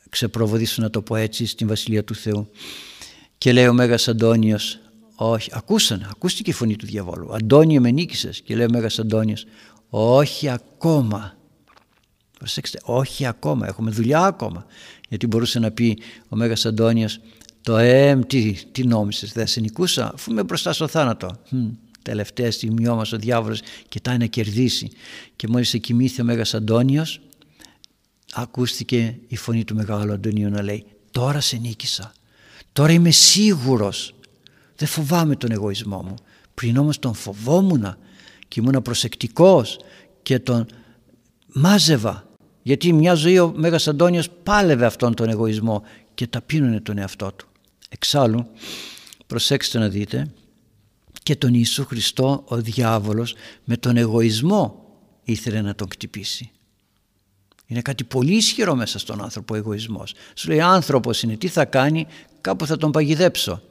[0.08, 2.50] ξεπροβοδήσουν να το πω έτσι στην Βασιλεία του Θεού.
[3.38, 4.78] Και λέει ο Μέγας Αντώνιος,
[5.16, 7.34] όχι, ακούσανε, ακούστηκε η φωνή του διαβόλου.
[7.34, 9.46] Αντώνιο με νίκησες και λέει ο Μέγας Αντώνιος,
[9.88, 11.36] όχι ακόμα.
[12.38, 14.66] Προσέξτε, όχι ακόμα, έχουμε δουλειά ακόμα.
[15.08, 15.98] Γιατί μπορούσε να πει
[16.28, 17.20] ο Μέγας Αντώνιος,
[17.62, 21.38] το εμ, τι, τι νόμισες, δεν σε νικούσα, αφού είμαι μπροστά στο θάνατο.
[21.50, 21.56] Hm,
[22.02, 24.90] τελευταία στιγμή όμως ο διάβολος κοιτάει να κερδίσει.
[25.36, 27.20] Και μόλις σε κοιμήθη ο Μέγας Αντώνιος,
[28.32, 32.12] ακούστηκε η φωνή του Μεγάλου Αντωνίου να λέει, τώρα σε νίκησα,
[32.72, 34.14] τώρα είμαι σίγουρος,
[34.76, 36.14] δεν φοβάμαι τον εγωισμό μου.
[36.54, 37.96] Πριν όμως τον φοβόμουν
[38.48, 39.78] και ήμουν προσεκτικός
[40.22, 40.66] και τον
[41.54, 42.26] μάζευα
[42.62, 45.82] γιατί μια ζωή ο Μέγας Αντώνιος πάλευε αυτόν τον εγωισμό
[46.14, 47.48] και ταπείνωνε τον εαυτό του.
[47.88, 48.46] Εξάλλου,
[49.26, 50.30] προσέξτε να δείτε,
[51.22, 54.84] και τον Ιησού Χριστό ο διάβολος με τον εγωισμό
[55.24, 56.50] ήθελε να τον κτυπήσει.
[57.66, 60.14] Είναι κάτι πολύ ισχυρό μέσα στον άνθρωπο ο εγωισμός.
[60.34, 62.06] Σου λέει άνθρωπος είναι, τι θα κάνει,
[62.40, 63.62] κάπου θα τον παγιδέψω.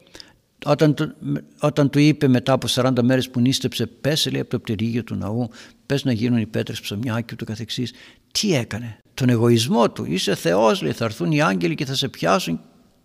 [0.68, 1.16] Όταν,
[1.60, 5.16] όταν του είπε μετά από 40 μέρες που νίστεψε πες λέει από το πτερίγιο του
[5.16, 5.50] ναού
[5.86, 7.94] πες να γίνουν οι πέτρες ψωμιά και ούτω καθεξής
[8.32, 10.06] τι έκανε; Τον εγωισμό του.
[10.06, 12.62] Είσαι Θεός λέει θα έρθουν οι άγγελοι και θα σε πιάσουν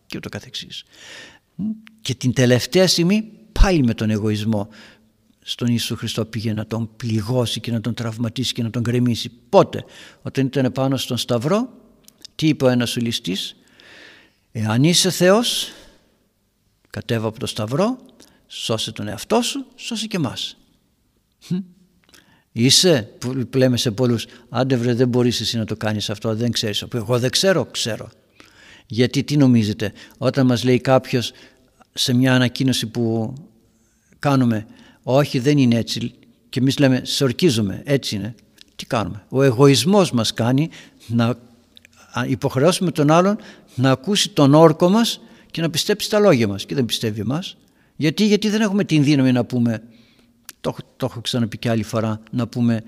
[0.07, 0.85] και ούτω καθεξής.
[2.01, 4.69] Και την τελευταία στιγμή πάλι με τον εγωισμό
[5.41, 9.31] στον Ιησού Χριστό πήγε να τον πληγώσει και να τον τραυματίσει και να τον γκρεμίσει.
[9.49, 9.85] Πότε;
[10.23, 11.69] Όταν ήταν πάνω στον Σταυρό
[12.35, 13.57] τι είπε ο ένας ληστής;
[14.53, 15.73] Εάν είσαι Θεός
[16.91, 17.99] κατέβα από το σταυρό,
[18.47, 20.57] σώσε τον εαυτό σου, σώσε και εμάς.
[22.53, 26.51] Είσαι, που λέμε σε πολλούς, άντε βρε δεν μπορείς εσύ να το κάνεις αυτό, δεν
[26.51, 26.85] ξέρεις.
[26.95, 28.09] Εγώ δεν ξέρω, ξέρω.
[28.87, 31.33] Γιατί τι νομίζετε, όταν μας λέει κάποιος
[31.93, 33.35] σε μια ανακοίνωση που
[34.19, 34.67] κάνουμε,
[35.03, 36.13] όχι δεν είναι έτσι
[36.49, 38.35] και εμείς λέμε σε ορκίζομαι, έτσι είναι.
[38.77, 39.25] Τι κάνουμε.
[39.29, 40.69] Ο εγωισμός μας κάνει
[41.07, 41.37] να
[42.27, 43.39] υποχρεώσουμε τον άλλον
[43.75, 45.21] να ακούσει τον όρκο μας
[45.51, 47.57] και να πιστέψει τα λόγια μας και δεν πιστεύει εμάς.
[47.97, 49.83] Γιατί, γιατί δεν έχουμε την δύναμη να πούμε,
[50.61, 52.83] το, το έχω ξαναπεί και άλλη φορά, να πούμε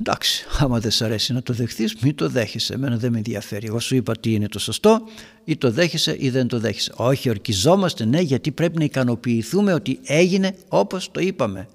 [0.00, 3.66] εντάξει άμα δεν σ' αρέσει να το δεχθείς μην το δέχεσαι, εμένα δεν με ενδιαφέρει.
[3.66, 5.02] Εγώ σου είπα τι είναι το σωστό
[5.44, 6.92] ή το δέχεσαι ή δεν το δέχεσαι.
[6.96, 11.68] Όχι ορκιζόμαστε ναι γιατί πρέπει να ικανοποιηθούμε ότι έγινε όπως το είπαμε.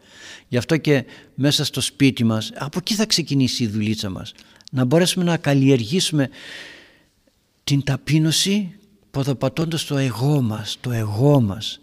[0.48, 4.34] Γι' αυτό και μέσα στο σπίτι μας, από εκεί θα ξεκινήσει η δουλίτσα μας.
[4.72, 6.30] Να μπορέσουμε να καλλιεργήσουμε
[7.64, 8.76] την ταπείνωση
[9.16, 11.80] ποδοπατώντας το εγώ μας, το εγώ μας.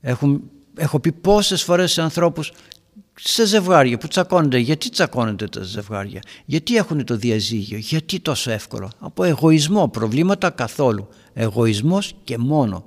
[0.00, 0.42] Έχουν,
[0.76, 2.52] έχω πει πόσες φορές σε ανθρώπους
[3.14, 4.58] σε ζευγάρια που τσακώνονται.
[4.58, 8.90] Γιατί τσακώνονται τα ζευγάρια, γιατί έχουν το διαζύγιο, γιατί τόσο εύκολο.
[8.98, 11.08] Από εγωισμό, προβλήματα καθόλου.
[11.32, 12.84] Εγωισμός και μόνο.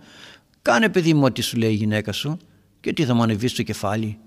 [0.62, 2.38] Κάνε παιδί μου ό,τι σου λέει η γυναίκα σου
[2.80, 4.18] και τι θα μου ανεβεί στο κεφάλι.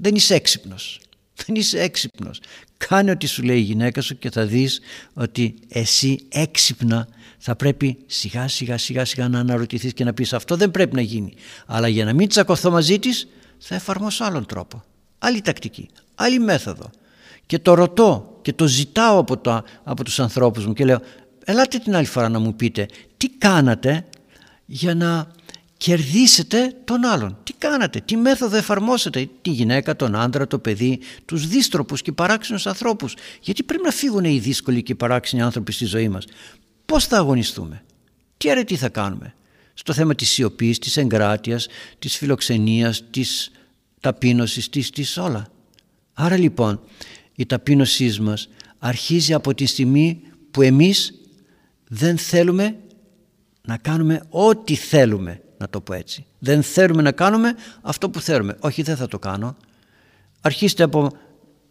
[0.00, 1.00] Δεν είσαι έξυπνος.
[1.46, 2.40] Δεν είσαι έξυπνος.
[2.86, 4.80] Κάνε ό,τι σου λέει η γυναίκα σου και θα δεις
[5.14, 7.08] ότι εσύ έξυπνα
[7.38, 11.00] θα πρέπει σιγά σιγά σιγά σιγά να αναρωτηθείς και να πεις αυτό δεν πρέπει να
[11.00, 11.32] γίνει.
[11.66, 14.82] Αλλά για να μην τσακωθώ μαζί της θα εφαρμόσω άλλον τρόπο.
[15.18, 16.90] Άλλη τακτική, άλλη μέθοδο.
[17.46, 21.00] Και το ρωτώ και το ζητάω από, το, από τους ανθρώπους μου και λέω
[21.44, 24.06] ελάτε την άλλη φορά να μου πείτε τι κάνατε
[24.66, 25.30] για να
[25.78, 27.38] κερδίσετε τον άλλον.
[27.44, 32.66] Τι κάνατε, τι μέθοδο εφαρμόσετε, τη γυναίκα, τον άντρα, το παιδί, τους δύστροπους και παράξενους
[32.66, 33.14] ανθρώπους.
[33.40, 36.24] Γιατί πρέπει να φύγουν οι δύσκολοι και παράξενοι άνθρωποι στη ζωή μας
[36.88, 37.82] πώς θα αγωνιστούμε,
[38.36, 39.34] τι αρετή θα κάνουμε;
[39.74, 41.66] Στο θέμα της σιωπής, της εγκράτειας,
[41.98, 43.50] της φιλοξενίας, της
[44.00, 45.46] ταπείνωσης, της, της όλα.
[46.12, 46.80] Άρα λοιπόν
[47.34, 48.48] η ταπείνωσή μας
[48.78, 50.20] αρχίζει από τη στιγμή
[50.50, 51.14] που εμείς
[51.88, 52.76] δεν θέλουμε
[53.62, 56.26] να κάνουμε ό,τι θέλουμε, να το πω έτσι.
[56.38, 58.56] Δεν θέλουμε να κάνουμε αυτό που θέλουμε.
[58.60, 59.56] Όχι δεν θα το κάνω.
[60.40, 61.10] Αρχίστε από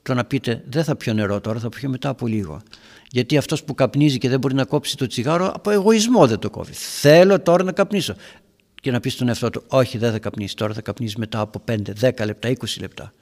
[0.01, 2.61] το να πείτε δεν θα πιω νερό τώρα, θα πιω μετά από λίγο.
[3.09, 6.49] Γιατί αυτός που καπνίζει και δεν μπορεί να κόψει το τσιγάρο από εγωισμό δεν το
[6.49, 6.73] κόβει.
[6.73, 8.15] Θέλω τώρα να καπνίσω.
[8.81, 11.63] και να πεις στον εαυτό του όχι δεν θα καπνίσεις τώρα θα καπνίσεις μετά από
[11.67, 13.13] 5, 10 λεπτά, 20 λεπτά.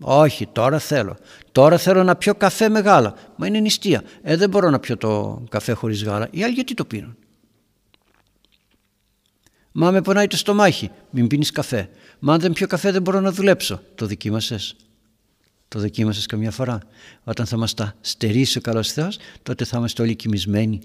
[0.00, 1.16] Όχι, τώρα θέλω.
[1.52, 3.14] Τώρα θέλω να πιω καφέ με γάλα.
[3.36, 4.02] Μα είναι νηστεία.
[4.22, 6.28] Ε, δεν μπορώ να πιω το καφέ χωρίς γάλα.
[6.30, 7.16] Οι άλλοι γιατί το πίνουν;
[9.76, 10.90] Μα με πονάει το στομάχι.
[11.10, 11.88] Μην πίνεις καφέ.
[12.18, 13.80] Μα αν δεν πιω καφέ δεν μπορώ να δουλέψω.
[13.94, 14.76] Το δοκίμασες;
[15.68, 16.78] Το δοκίμασες καμιά φορά;
[17.24, 20.80] Όταν θα μας τα στερήσει ο καλός Θεός, τότε θα είμαστε όλοι κοιμισμένοι.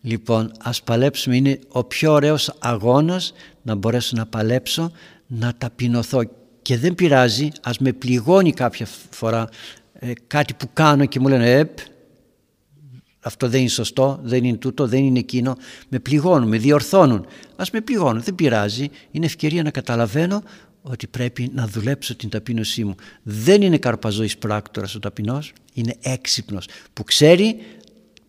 [0.00, 1.36] Λοιπόν, ας παλέψουμε.
[1.36, 3.32] Είναι ο πιο ωραίος αγώνας
[3.62, 4.92] να μπορέσω να παλέψω,
[5.26, 6.22] να ταπεινωθώ.
[6.62, 9.48] Και δεν πειράζει, ας με πληγώνει κάποια φορά
[9.92, 11.78] ε, κάτι που κάνω και μου λένε «Επ,
[13.22, 15.56] αυτό δεν είναι σωστό, δεν είναι τούτο, δεν είναι εκείνο».
[15.88, 17.26] Με πληγώνουν, με διορθώνουν.
[17.56, 18.88] Ας με πληγώνουν, δεν πειράζει.
[19.10, 20.42] Είναι ευκαιρία να καταλαβαίνω
[20.82, 22.94] ότι πρέπει να δουλέψω την ταπείνωσή μου.
[23.22, 27.56] Δεν είναι καρπαζόης πράκτορας ο ταπεινός, είναι έξυπνος που ξέρει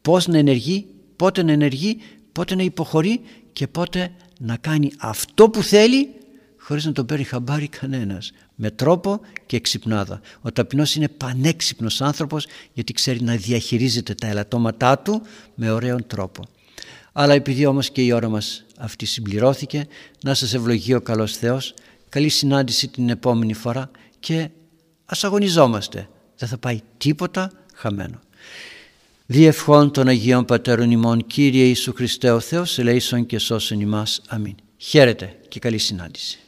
[0.02, 0.86] πώς να ενεργεί,
[1.16, 1.98] πότε να ενεργεί,
[2.32, 3.22] πότε να υποχωρεί
[3.54, 6.10] και πότε να κάνει αυτό που θέλει
[6.58, 10.22] χωρίς να τον παίρνει χαμπάρι κανένας με τρόπο και εξυπνάδα.
[10.42, 15.22] Ο ταπεινός είναι πανέξυπνος άνθρωπος γιατί ξέρει να διαχειρίζεται τα ελαττώματά του
[15.56, 16.44] με ωραίον τρόπο.
[17.12, 19.88] Αλλά επειδή όμως και η ώρα μας αυτή συμπληρώθηκε,
[20.24, 21.74] να σας ευλογεί ο καλός Θεός
[22.10, 24.50] καλή συνάντηση την επόμενη φορά και
[25.06, 26.08] ας αγωνιζόμαστε.
[26.38, 28.20] Δεν θα πάει τίποτα χαμένο.
[29.26, 34.22] Διευχών των Αγίων Πατέρων ημών Κύριε Ιησού Χριστέ ο Θεός ελέησον και σώσον ημάς.
[34.28, 34.56] Αμήν.
[34.78, 36.43] Χαίρετε και καλή συνάντηση.